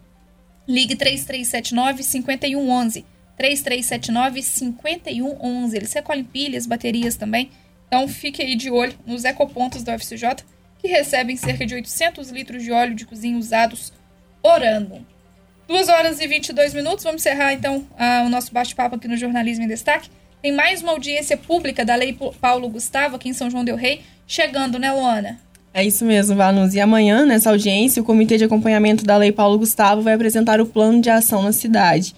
ligue 0.66 0.96
3379 0.96 2.02
5111. 2.02 3.04
3379 3.36 4.42
5111. 4.42 5.76
Eles 5.76 5.92
recolhem 5.92 6.24
pilhas, 6.24 6.66
baterias 6.66 7.16
também. 7.16 7.50
Então 7.92 8.08
fique 8.08 8.40
aí 8.40 8.56
de 8.56 8.70
olho 8.70 8.94
nos 9.06 9.22
ecopontos 9.22 9.82
da 9.82 9.94
UFCJ, 9.94 10.36
que 10.78 10.88
recebem 10.88 11.36
cerca 11.36 11.66
de 11.66 11.74
800 11.74 12.30
litros 12.30 12.62
de 12.62 12.72
óleo 12.72 12.94
de 12.94 13.04
cozinha 13.04 13.36
usados 13.36 13.92
por 14.42 14.62
ano. 14.62 15.06
2 15.68 15.90
horas 15.90 16.18
e 16.18 16.26
22 16.26 16.72
minutos. 16.72 17.04
Vamos 17.04 17.20
encerrar 17.20 17.52
então 17.52 17.86
o 18.24 18.30
nosso 18.30 18.50
bate-papo 18.50 18.96
aqui 18.96 19.06
no 19.06 19.16
Jornalismo 19.18 19.66
em 19.66 19.68
Destaque. 19.68 20.08
Tem 20.40 20.52
mais 20.52 20.80
uma 20.80 20.92
audiência 20.92 21.36
pública 21.36 21.84
da 21.84 21.94
Lei 21.94 22.16
Paulo 22.40 22.66
Gustavo 22.70 23.16
aqui 23.16 23.28
em 23.28 23.34
São 23.34 23.50
João 23.50 23.62
Del 23.62 23.76
Rei 23.76 24.00
chegando, 24.26 24.78
né, 24.78 24.90
Luana? 24.90 25.38
É 25.74 25.84
isso 25.84 26.06
mesmo, 26.06 26.34
Vanus. 26.34 26.72
E 26.72 26.80
amanhã, 26.80 27.26
nessa 27.26 27.50
audiência, 27.50 28.00
o 28.00 28.06
Comitê 28.06 28.38
de 28.38 28.44
Acompanhamento 28.44 29.04
da 29.04 29.18
Lei 29.18 29.32
Paulo 29.32 29.58
Gustavo 29.58 30.00
vai 30.00 30.14
apresentar 30.14 30.62
o 30.62 30.66
plano 30.66 31.02
de 31.02 31.10
ação 31.10 31.42
na 31.42 31.52
cidade. 31.52 32.14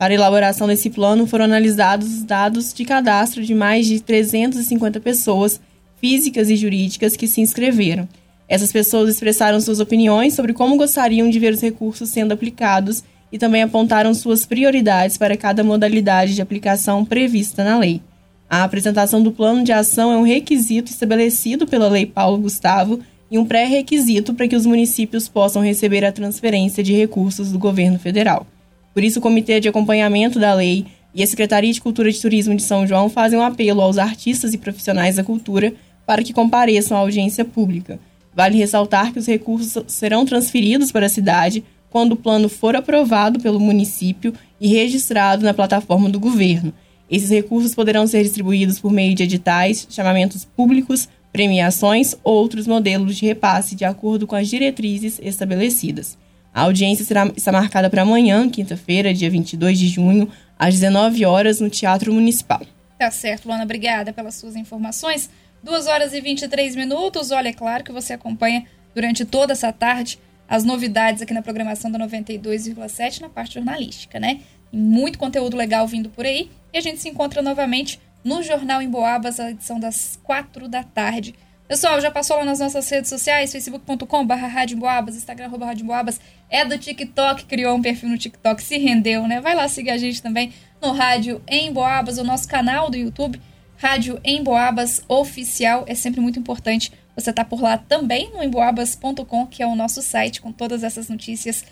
Para 0.00 0.14
a 0.14 0.16
elaboração 0.16 0.66
desse 0.66 0.88
plano, 0.88 1.26
foram 1.26 1.44
analisados 1.44 2.08
os 2.08 2.22
dados 2.22 2.72
de 2.72 2.86
cadastro 2.86 3.44
de 3.44 3.54
mais 3.54 3.84
de 3.84 4.00
350 4.00 4.98
pessoas 4.98 5.60
físicas 6.00 6.48
e 6.48 6.56
jurídicas 6.56 7.18
que 7.18 7.28
se 7.28 7.42
inscreveram. 7.42 8.08
Essas 8.48 8.72
pessoas 8.72 9.10
expressaram 9.10 9.60
suas 9.60 9.78
opiniões 9.78 10.32
sobre 10.32 10.54
como 10.54 10.78
gostariam 10.78 11.28
de 11.28 11.38
ver 11.38 11.52
os 11.52 11.60
recursos 11.60 12.08
sendo 12.08 12.32
aplicados 12.32 13.04
e 13.30 13.36
também 13.36 13.62
apontaram 13.62 14.14
suas 14.14 14.46
prioridades 14.46 15.18
para 15.18 15.36
cada 15.36 15.62
modalidade 15.62 16.34
de 16.34 16.40
aplicação 16.40 17.04
prevista 17.04 17.62
na 17.62 17.78
lei. 17.78 18.00
A 18.48 18.64
apresentação 18.64 19.22
do 19.22 19.32
plano 19.32 19.62
de 19.62 19.70
ação 19.70 20.10
é 20.10 20.16
um 20.16 20.24
requisito 20.24 20.90
estabelecido 20.90 21.66
pela 21.66 21.90
Lei 21.90 22.06
Paulo 22.06 22.38
Gustavo 22.38 23.00
e 23.30 23.38
um 23.38 23.44
pré-requisito 23.44 24.32
para 24.32 24.48
que 24.48 24.56
os 24.56 24.64
municípios 24.64 25.28
possam 25.28 25.60
receber 25.60 26.06
a 26.06 26.10
transferência 26.10 26.82
de 26.82 26.94
recursos 26.94 27.52
do 27.52 27.58
governo 27.58 27.98
federal. 27.98 28.46
Por 28.92 29.04
isso, 29.04 29.18
o 29.18 29.22
Comitê 29.22 29.60
de 29.60 29.68
Acompanhamento 29.68 30.38
da 30.38 30.54
Lei 30.54 30.86
e 31.14 31.22
a 31.22 31.26
Secretaria 31.26 31.72
de 31.72 31.80
Cultura 31.80 32.08
e 32.08 32.14
Turismo 32.14 32.54
de 32.54 32.62
São 32.62 32.86
João 32.86 33.08
fazem 33.08 33.38
um 33.38 33.42
apelo 33.42 33.80
aos 33.80 33.98
artistas 33.98 34.54
e 34.54 34.58
profissionais 34.58 35.16
da 35.16 35.24
cultura 35.24 35.74
para 36.06 36.22
que 36.22 36.32
compareçam 36.32 36.96
à 36.96 37.00
audiência 37.00 37.44
pública. 37.44 38.00
Vale 38.34 38.58
ressaltar 38.58 39.12
que 39.12 39.18
os 39.18 39.26
recursos 39.26 39.84
serão 39.86 40.24
transferidos 40.24 40.92
para 40.92 41.06
a 41.06 41.10
cidade 41.10 41.64
quando 41.88 42.12
o 42.12 42.16
plano 42.16 42.48
for 42.48 42.76
aprovado 42.76 43.40
pelo 43.40 43.58
município 43.58 44.32
e 44.60 44.68
registrado 44.68 45.44
na 45.44 45.52
plataforma 45.52 46.08
do 46.08 46.20
governo. 46.20 46.72
Esses 47.10 47.30
recursos 47.30 47.74
poderão 47.74 48.06
ser 48.06 48.22
distribuídos 48.22 48.78
por 48.78 48.92
meio 48.92 49.14
de 49.14 49.24
editais, 49.24 49.86
chamamentos 49.90 50.44
públicos, 50.44 51.08
premiações 51.32 52.14
ou 52.22 52.34
outros 52.34 52.66
modelos 52.68 53.16
de 53.16 53.26
repasse 53.26 53.74
de 53.74 53.84
acordo 53.84 54.26
com 54.26 54.36
as 54.36 54.48
diretrizes 54.48 55.18
estabelecidas. 55.20 56.16
A 56.52 56.62
audiência 56.62 57.04
será, 57.04 57.30
está 57.36 57.52
marcada 57.52 57.88
para 57.88 58.02
amanhã, 58.02 58.48
quinta-feira, 58.48 59.14
dia 59.14 59.30
22 59.30 59.78
de 59.78 59.88
junho, 59.88 60.30
às 60.58 60.74
19 60.74 61.24
horas, 61.24 61.60
no 61.60 61.70
Teatro 61.70 62.12
Municipal. 62.12 62.60
Tá 62.98 63.10
certo, 63.10 63.46
Luana. 63.46 63.64
Obrigada 63.64 64.12
pelas 64.12 64.34
suas 64.34 64.56
informações. 64.56 65.30
2 65.62 65.86
horas 65.86 66.12
e 66.12 66.20
23 66.20 66.76
minutos. 66.76 67.30
Olha, 67.30 67.48
é 67.48 67.52
claro 67.52 67.84
que 67.84 67.92
você 67.92 68.14
acompanha 68.14 68.64
durante 68.94 69.24
toda 69.24 69.52
essa 69.52 69.72
tarde 69.72 70.18
as 70.48 70.64
novidades 70.64 71.22
aqui 71.22 71.32
na 71.32 71.42
programação 71.42 71.90
da 71.90 71.98
92,7 71.98 73.20
na 73.20 73.28
parte 73.28 73.54
jornalística, 73.54 74.18
né? 74.18 74.40
muito 74.72 75.18
conteúdo 75.18 75.56
legal 75.56 75.86
vindo 75.86 76.08
por 76.10 76.24
aí. 76.24 76.50
E 76.72 76.78
a 76.78 76.80
gente 76.80 77.00
se 77.00 77.08
encontra 77.08 77.42
novamente 77.42 78.00
no 78.22 78.42
Jornal 78.42 78.80
em 78.80 78.88
Boabas, 78.88 79.40
a 79.40 79.50
edição 79.50 79.80
das 79.80 80.18
4 80.22 80.68
da 80.68 80.82
tarde. 80.82 81.34
Pessoal, 81.70 82.00
já 82.00 82.10
passou 82.10 82.36
lá 82.36 82.44
nas 82.44 82.58
nossas 82.58 82.90
redes 82.90 83.08
sociais, 83.08 83.52
facebook.com.br 83.52 84.34
Rádio 84.34 84.76
Boabas, 84.76 85.14
Instagram 85.14 85.46
arroba 85.46 85.66
Rádio 85.66 85.86
Boabas, 85.86 86.20
é 86.50 86.64
do 86.64 86.76
TikTok, 86.76 87.44
criou 87.44 87.76
um 87.76 87.80
perfil 87.80 88.08
no 88.08 88.18
TikTok, 88.18 88.60
se 88.60 88.76
rendeu, 88.76 89.28
né? 89.28 89.40
Vai 89.40 89.54
lá 89.54 89.68
seguir 89.68 89.90
a 89.90 89.96
gente 89.96 90.20
também 90.20 90.52
no 90.82 90.90
Rádio 90.90 91.40
em 91.46 91.72
Boabas, 91.72 92.18
o 92.18 92.24
nosso 92.24 92.48
canal 92.48 92.90
do 92.90 92.96
YouTube, 92.96 93.40
Rádio 93.76 94.20
em 94.24 94.42
Boabas 94.42 95.00
Oficial. 95.06 95.84
É 95.86 95.94
sempre 95.94 96.20
muito 96.20 96.40
importante 96.40 96.90
você 97.14 97.30
estar 97.30 97.44
tá 97.44 97.48
por 97.48 97.62
lá 97.62 97.78
também 97.78 98.32
no 98.32 98.42
emboabas.com, 98.42 99.46
que 99.46 99.62
é 99.62 99.66
o 99.68 99.76
nosso 99.76 100.02
site 100.02 100.40
com 100.40 100.50
todas 100.50 100.82
essas 100.82 101.08
notícias 101.08 101.64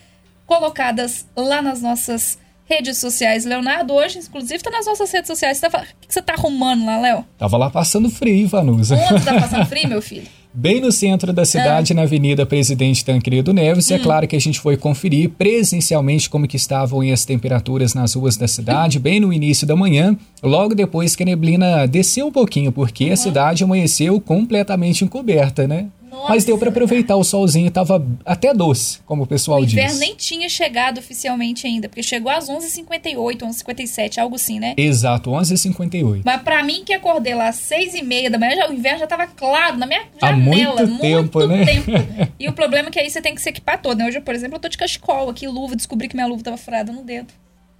colocadas 0.46 1.26
lá 1.34 1.60
nas 1.60 1.82
nossas 1.82 2.34
redes 2.34 2.47
sociais. 2.94 3.44
Leonardo, 3.44 3.94
hoje, 3.94 4.18
inclusive, 4.18 4.62
tá 4.62 4.70
nas 4.70 4.86
nossas 4.86 5.10
redes 5.10 5.26
sociais. 5.26 5.58
Você 5.58 5.68
tá, 5.68 5.78
o 5.78 6.06
que 6.06 6.12
você 6.12 6.22
tá 6.22 6.34
arrumando 6.34 6.84
lá, 6.84 6.98
Léo? 6.98 7.24
Tava 7.38 7.56
lá 7.56 7.70
passando 7.70 8.10
frio, 8.10 8.46
Vanusa. 8.48 8.96
Onde 8.96 9.24
tá 9.24 9.40
passando 9.40 9.66
frio, 9.68 9.88
meu 9.88 10.02
filho? 10.02 10.26
Bem 10.52 10.80
no 10.80 10.90
centro 10.90 11.32
da 11.32 11.44
cidade, 11.44 11.92
ah. 11.92 11.96
na 11.96 12.02
Avenida 12.02 12.44
Presidente 12.46 13.04
Tancredo 13.04 13.52
Neves. 13.52 13.90
É 13.90 13.94
hum. 13.94 13.98
É 13.98 14.00
claro 14.00 14.26
que 14.26 14.34
a 14.34 14.40
gente 14.40 14.58
foi 14.58 14.76
conferir 14.76 15.30
presencialmente 15.30 16.28
como 16.28 16.48
que 16.48 16.56
estavam 16.56 17.00
as 17.12 17.24
temperaturas 17.24 17.94
nas 17.94 18.14
ruas 18.14 18.36
da 18.36 18.48
cidade, 18.48 18.98
bem 18.98 19.20
no 19.20 19.32
início 19.32 19.66
da 19.66 19.76
manhã, 19.76 20.16
logo 20.42 20.74
depois 20.74 21.14
que 21.14 21.22
a 21.22 21.26
neblina 21.26 21.86
desceu 21.86 22.26
um 22.26 22.32
pouquinho, 22.32 22.72
porque 22.72 23.06
uhum. 23.06 23.12
a 23.12 23.16
cidade 23.16 23.62
amanheceu 23.62 24.20
completamente 24.20 25.04
encoberta, 25.04 25.68
né? 25.68 25.86
Nossa. 26.10 26.28
Mas 26.30 26.44
deu 26.44 26.56
para 26.56 26.70
aproveitar 26.70 27.16
o 27.16 27.24
solzinho, 27.24 27.70
tava 27.70 28.04
até 28.24 28.54
doce, 28.54 29.00
como 29.04 29.24
o 29.24 29.26
pessoal 29.26 29.64
diz. 29.64 29.74
O 29.74 29.76
inverno 29.76 29.98
nem 29.98 30.14
tinha 30.14 30.48
chegado 30.48 30.98
oficialmente 30.98 31.66
ainda, 31.66 31.88
porque 31.88 32.02
chegou 32.02 32.30
às 32.30 32.48
11h58, 32.48 33.38
11h57, 33.38 34.18
algo 34.18 34.36
assim, 34.36 34.58
né? 34.58 34.74
Exato, 34.76 35.30
11h58. 35.30 36.22
Mas 36.24 36.42
para 36.42 36.62
mim 36.62 36.82
que 36.84 36.92
acordei 36.92 37.34
lá 37.34 37.48
às 37.48 37.56
6h30 37.56 38.30
da 38.30 38.38
manhã, 38.38 38.56
já, 38.56 38.70
o 38.70 38.72
inverno 38.72 39.00
já 39.00 39.06
tava 39.06 39.26
claro 39.26 39.76
na 39.76 39.86
minha 39.86 40.02
janela. 40.20 40.82
Há 40.82 40.86
muito, 40.86 40.88
muito 40.88 41.00
tempo, 41.00 41.46
né? 41.46 41.64
tempo. 41.64 41.90
E 42.38 42.48
o 42.48 42.52
problema 42.52 42.88
é 42.88 42.90
que 42.90 42.98
aí 43.00 43.10
você 43.10 43.20
tem 43.20 43.34
que 43.34 43.42
se 43.42 43.48
equipar 43.48 43.80
todo, 43.82 43.98
né? 43.98 44.06
Hoje, 44.06 44.20
por 44.20 44.34
exemplo, 44.34 44.56
eu 44.56 44.60
tô 44.60 44.68
de 44.68 44.78
cachecol 44.78 45.28
aqui, 45.28 45.46
luva, 45.46 45.74
descobri 45.74 46.08
que 46.08 46.14
minha 46.14 46.26
luva 46.26 46.42
tava 46.42 46.56
furada 46.56 46.92
no 46.92 47.02
dedo. 47.02 47.32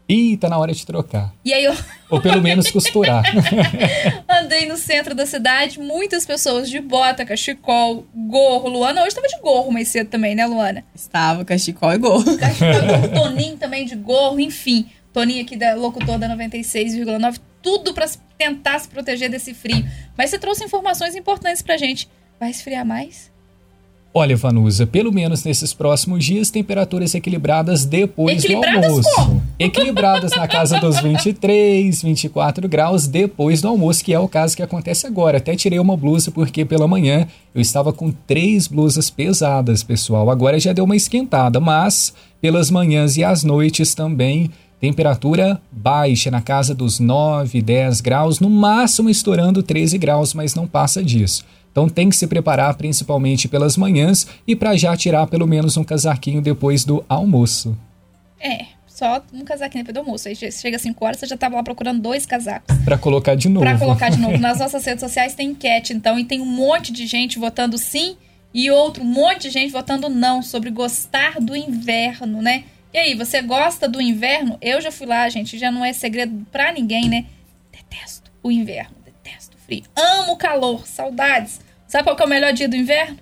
Ih, 0.09 0.39
tá 0.39 0.49
na 0.49 0.57
hora 0.59 0.73
de 0.73 0.87
trocar. 0.87 1.35
E 1.45 1.53
aí 1.53 1.65
eu. 1.65 1.77
Ou 2.09 2.19
pelo 2.19 2.41
menos 2.41 2.71
costurar. 2.71 3.23
Andei 4.27 4.65
no 4.65 4.79
centro 4.79 5.15
da 5.15 5.27
cidade, 5.27 5.79
muitas 5.79 6.25
pessoas 6.25 6.71
de 6.71 6.81
bota, 6.81 7.27
cachecol, 7.27 8.07
gorro. 8.15 8.71
Luana 8.71 9.03
hoje 9.03 9.15
tava 9.15 9.29
de 9.29 9.39
gorro 9.41 9.71
mais 9.71 9.89
cedo 9.89 10.09
também, 10.09 10.35
né, 10.35 10.47
Luana? 10.47 10.83
Estava, 10.95 11.45
cachecol 11.45 11.93
e 11.93 11.99
gorro. 11.99 12.39
Cachecol 12.39 12.83
e 12.83 12.87
gorro. 12.87 13.09
Toninho 13.09 13.57
também 13.59 13.85
de 13.85 13.97
gorro, 13.97 14.41
enfim. 14.41 14.87
Toninho 15.13 15.43
aqui 15.43 15.57
da 15.57 15.75
locutor 15.75 16.19
da 16.19 16.27
96,9. 16.35 17.39
Tudo 17.61 17.93
para 17.93 18.09
tentar 18.39 18.79
se 18.79 18.89
proteger 18.89 19.29
desse 19.29 19.53
frio. 19.53 19.87
Mas 20.17 20.31
você 20.31 20.39
trouxe 20.39 20.65
informações 20.65 21.15
importantes 21.15 21.61
pra 21.61 21.77
gente. 21.77 22.09
Vai 22.41 22.51
esfriar 22.51 22.87
mais? 22.87 23.31
Olha, 24.15 24.37
Vanusa, 24.37 24.87
pelo 24.87 25.13
menos 25.13 25.45
nesses 25.45 25.75
próximos 25.75 26.25
dias, 26.25 26.51
temperaturas 26.51 27.15
equilibradas 27.15 27.85
depois 27.85 28.43
equilibradas 28.43 28.81
do 28.81 28.87
almoço. 28.87 29.15
Como? 29.15 29.38
Equilibradas 29.59 30.33
na 30.37 30.47
casa 30.47 30.79
dos 30.79 31.01
23, 31.01 32.03
24 32.03 32.69
graus 32.69 33.09
depois 33.09 33.61
do 33.61 33.69
almoço, 33.69 34.05
que 34.05 34.15
é 34.15 34.19
o 34.19 34.29
caso 34.29 34.57
que 34.57 34.63
acontece 34.63 35.07
agora. 35.07 35.39
Até 35.39 35.57
tirei 35.57 35.81
uma 35.81 35.97
blusa 35.97 36.31
porque 36.31 36.65
pela 36.65 36.87
manhã 36.87 37.27
eu 37.55 37.61
estava 37.61 37.93
com 37.93 38.13
três 38.13 38.69
blusas 38.69 39.11
pesadas, 39.11 39.83
pessoal. 39.83 40.31
Agora 40.31 40.61
já 40.61 40.73
deu 40.73 40.85
uma 40.85 40.95
esquentada, 40.95 41.59
mas 41.59 42.15
pelas 42.41 42.71
manhãs 42.71 43.17
e 43.17 43.25
às 43.25 43.43
noites 43.43 43.95
também 43.95 44.51
Temperatura 44.81 45.61
baixa, 45.73 46.31
na 46.31 46.41
casa 46.41 46.73
dos 46.73 47.01
9, 47.01 47.61
10 47.61 48.01
graus, 48.01 48.39
no 48.39 48.49
máximo 48.49 49.11
estourando 49.11 49.61
13 49.61 49.99
graus, 49.99 50.33
mas 50.35 50.55
não 50.55 50.69
passa 50.69 51.03
disso. 51.03 51.45
Então 51.73 51.89
tem 51.89 52.09
que 52.09 52.17
se 52.17 52.29
preparar 52.29 52.75
principalmente 52.75 53.49
pelas 53.49 53.77
manhãs 53.77 54.27
e 54.47 54.55
para 54.55 54.77
já 54.77 54.97
tirar 54.97 55.27
pelo 55.27 55.49
menos 55.49 55.77
um 55.77 55.83
casaquinho 55.83 56.41
depois 56.41 56.85
do 56.85 57.05
almoço. 57.09 57.77
É, 58.41 58.67
só 58.99 59.23
um 59.33 59.45
casaquinho 59.45 59.85
depois 59.85 59.95
do 59.95 60.01
almoço. 60.01 60.27
Aí 60.27 60.35
chega 60.35 60.77
às 60.77 60.83
5 60.83 61.05
horas, 61.05 61.21
você 61.21 61.27
já 61.27 61.37
estava 61.37 61.55
lá 61.55 61.63
procurando 61.63 62.01
dois 62.01 62.27
casacos. 62.27 62.77
Para 62.85 62.99
colocar 62.99 63.37
de 63.37 63.49
novo. 63.49 63.65
Para 63.65 63.79
colocar 63.79 64.11
de 64.11 64.19
novo. 64.19 64.37
Nas 64.39 64.59
nossas 64.59 64.85
redes 64.85 65.01
sociais 65.01 65.35
tem 65.35 65.51
enquete, 65.51 65.93
então, 65.93 66.19
e 66.19 66.25
tem 66.25 66.41
um 66.41 66.47
monte 66.47 66.93
de 66.93 67.07
gente 67.07 67.39
votando 67.39 67.79
sim 67.79 68.17
e 68.53 68.71
outro 68.71 69.05
monte 69.05 69.43
de 69.43 69.51
gente 69.51 69.71
votando 69.71 70.09
não 70.09 70.43
sobre 70.43 70.71
gostar 70.71 71.41
do 71.41 71.55
inverno, 71.55 72.43
né? 72.43 72.65
E 72.93 72.99
aí, 72.99 73.15
você 73.15 73.41
gosta 73.41 73.87
do 73.87 74.01
inverno? 74.01 74.59
Eu 74.61 74.81
já 74.81 74.91
fui 74.91 75.07
lá, 75.07 75.29
gente, 75.29 75.57
já 75.59 75.71
não 75.71 75.85
é 75.85 75.93
segredo 75.93 76.45
para 76.51 76.73
ninguém, 76.73 77.09
né? 77.09 77.27
Detesto 77.71 78.33
o 78.43 78.51
inverno, 78.51 78.97
detesto 79.05 79.57
o 79.57 79.61
frio. 79.61 79.85
Amo 79.95 80.33
o 80.33 80.37
calor, 80.37 80.87
saudades. 80.87 81.61
Sabe 81.87 82.05
qual 82.05 82.19
é 82.19 82.25
o 82.25 82.29
melhor 82.29 82.53
dia 82.53 82.69
do 82.69 82.75
inverno? 82.75 83.19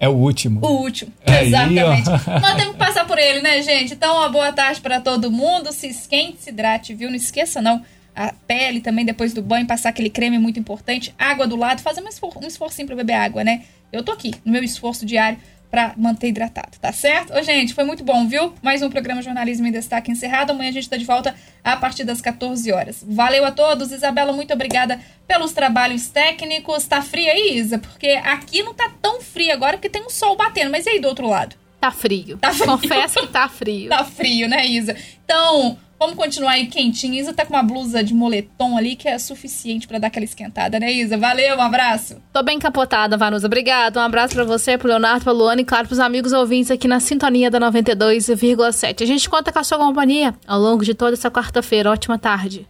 É 0.00 0.08
o 0.08 0.12
último. 0.12 0.64
O 0.64 0.82
último, 0.82 1.12
é 1.26 1.44
exatamente. 1.44 2.08
Aí, 2.08 2.40
Nós 2.40 2.54
temos 2.54 2.72
que 2.72 2.78
passar 2.78 3.06
por 3.06 3.18
ele, 3.18 3.42
né, 3.42 3.60
gente? 3.62 3.94
Então, 3.94 4.16
uma 4.16 4.28
boa 4.28 4.52
tarde 4.52 4.80
para 4.80 5.00
todo 5.00 5.30
mundo. 5.30 5.72
Se 5.72 5.88
esquente, 5.88 6.42
se 6.42 6.50
hidrate, 6.50 6.94
viu? 6.94 7.08
Não 7.08 7.16
esqueça, 7.16 7.60
não. 7.60 7.82
A 8.14 8.32
pele 8.46 8.80
também, 8.80 9.04
depois 9.04 9.32
do 9.32 9.42
banho, 9.42 9.66
passar 9.66 9.88
aquele 9.88 10.10
creme 10.10 10.36
é 10.36 10.38
muito 10.38 10.58
importante. 10.58 11.14
Água 11.18 11.46
do 11.46 11.56
lado, 11.56 11.82
fazer 11.82 12.00
um, 12.00 12.08
esfor 12.08 12.36
um 12.36 12.46
esforcinho 12.46 12.86
para 12.86 12.96
beber 12.96 13.14
água, 13.14 13.42
né? 13.42 13.62
Eu 13.92 14.02
tô 14.02 14.12
aqui, 14.12 14.34
no 14.44 14.52
meu 14.52 14.62
esforço 14.62 15.06
diário 15.06 15.38
para 15.70 15.92
manter 15.96 16.28
hidratado, 16.28 16.78
tá 16.80 16.92
certo? 16.92 17.34
Ô, 17.34 17.42
gente, 17.42 17.74
foi 17.74 17.84
muito 17.84 18.02
bom, 18.02 18.26
viu? 18.26 18.54
Mais 18.62 18.82
um 18.82 18.88
programa 18.88 19.22
Jornalismo 19.22 19.66
em 19.66 19.72
Destaque 19.72 20.10
encerrado. 20.10 20.50
Amanhã 20.50 20.70
a 20.70 20.72
gente 20.72 20.88
tá 20.88 20.96
de 20.96 21.04
volta 21.04 21.34
a 21.62 21.76
partir 21.76 22.04
das 22.04 22.20
14 22.20 22.72
horas. 22.72 23.04
Valeu 23.06 23.44
a 23.44 23.50
todos. 23.50 23.92
Isabela, 23.92 24.32
muito 24.32 24.52
obrigada 24.52 24.98
pelos 25.26 25.52
trabalhos 25.52 26.08
técnicos. 26.08 26.86
Tá 26.86 27.02
frio 27.02 27.30
aí, 27.30 27.58
Isa? 27.58 27.78
Porque 27.78 28.08
aqui 28.08 28.62
não 28.62 28.72
tá 28.72 28.90
tão 29.00 29.20
frio 29.20 29.52
agora 29.52 29.76
porque 29.76 29.90
tem 29.90 30.02
um 30.02 30.10
sol 30.10 30.36
batendo. 30.36 30.70
Mas 30.70 30.86
e 30.86 30.90
aí 30.90 31.00
do 31.00 31.08
outro 31.08 31.26
lado? 31.28 31.54
Tá 31.80 31.90
frio. 31.90 32.38
Tá 32.38 32.52
frio. 32.52 32.66
Confesso 32.66 33.20
que 33.20 33.26
tá 33.28 33.48
frio. 33.48 33.88
tá 33.88 34.04
frio, 34.04 34.48
né, 34.48 34.66
Isa? 34.66 34.96
Então, 35.24 35.78
Vamos 35.98 36.14
continuar 36.14 36.52
aí 36.52 36.66
quentinho. 36.66 37.14
Isa 37.14 37.32
tá 37.32 37.44
com 37.44 37.54
uma 37.54 37.62
blusa 37.62 38.04
de 38.04 38.14
moletom 38.14 38.76
ali 38.76 38.94
que 38.94 39.08
é 39.08 39.18
suficiente 39.18 39.88
para 39.88 39.98
dar 39.98 40.06
aquela 40.06 40.24
esquentada, 40.24 40.78
né, 40.78 40.92
Isa? 40.92 41.16
Valeu, 41.16 41.56
um 41.56 41.60
abraço. 41.60 42.22
Tô 42.32 42.42
bem 42.42 42.58
capotada, 42.58 43.16
Vanusa. 43.16 43.46
Obrigada. 43.46 43.98
Um 43.98 44.02
abraço 44.04 44.34
para 44.34 44.44
você, 44.44 44.78
pro 44.78 44.88
Leonardo, 44.88 45.24
pra 45.24 45.32
Luana 45.32 45.60
e, 45.60 45.64
claro, 45.64 45.88
pros 45.88 45.98
amigos 45.98 46.32
ouvintes 46.32 46.70
aqui 46.70 46.86
na 46.86 47.00
sintonia 47.00 47.50
da 47.50 47.58
92,7. 47.58 49.02
A 49.02 49.06
gente 49.06 49.28
conta 49.28 49.52
com 49.52 49.58
a 49.58 49.64
sua 49.64 49.78
companhia 49.78 50.34
ao 50.46 50.60
longo 50.60 50.84
de 50.84 50.94
toda 50.94 51.14
essa 51.14 51.30
quarta-feira. 51.30 51.90
Ótima 51.90 52.18
tarde. 52.18 52.66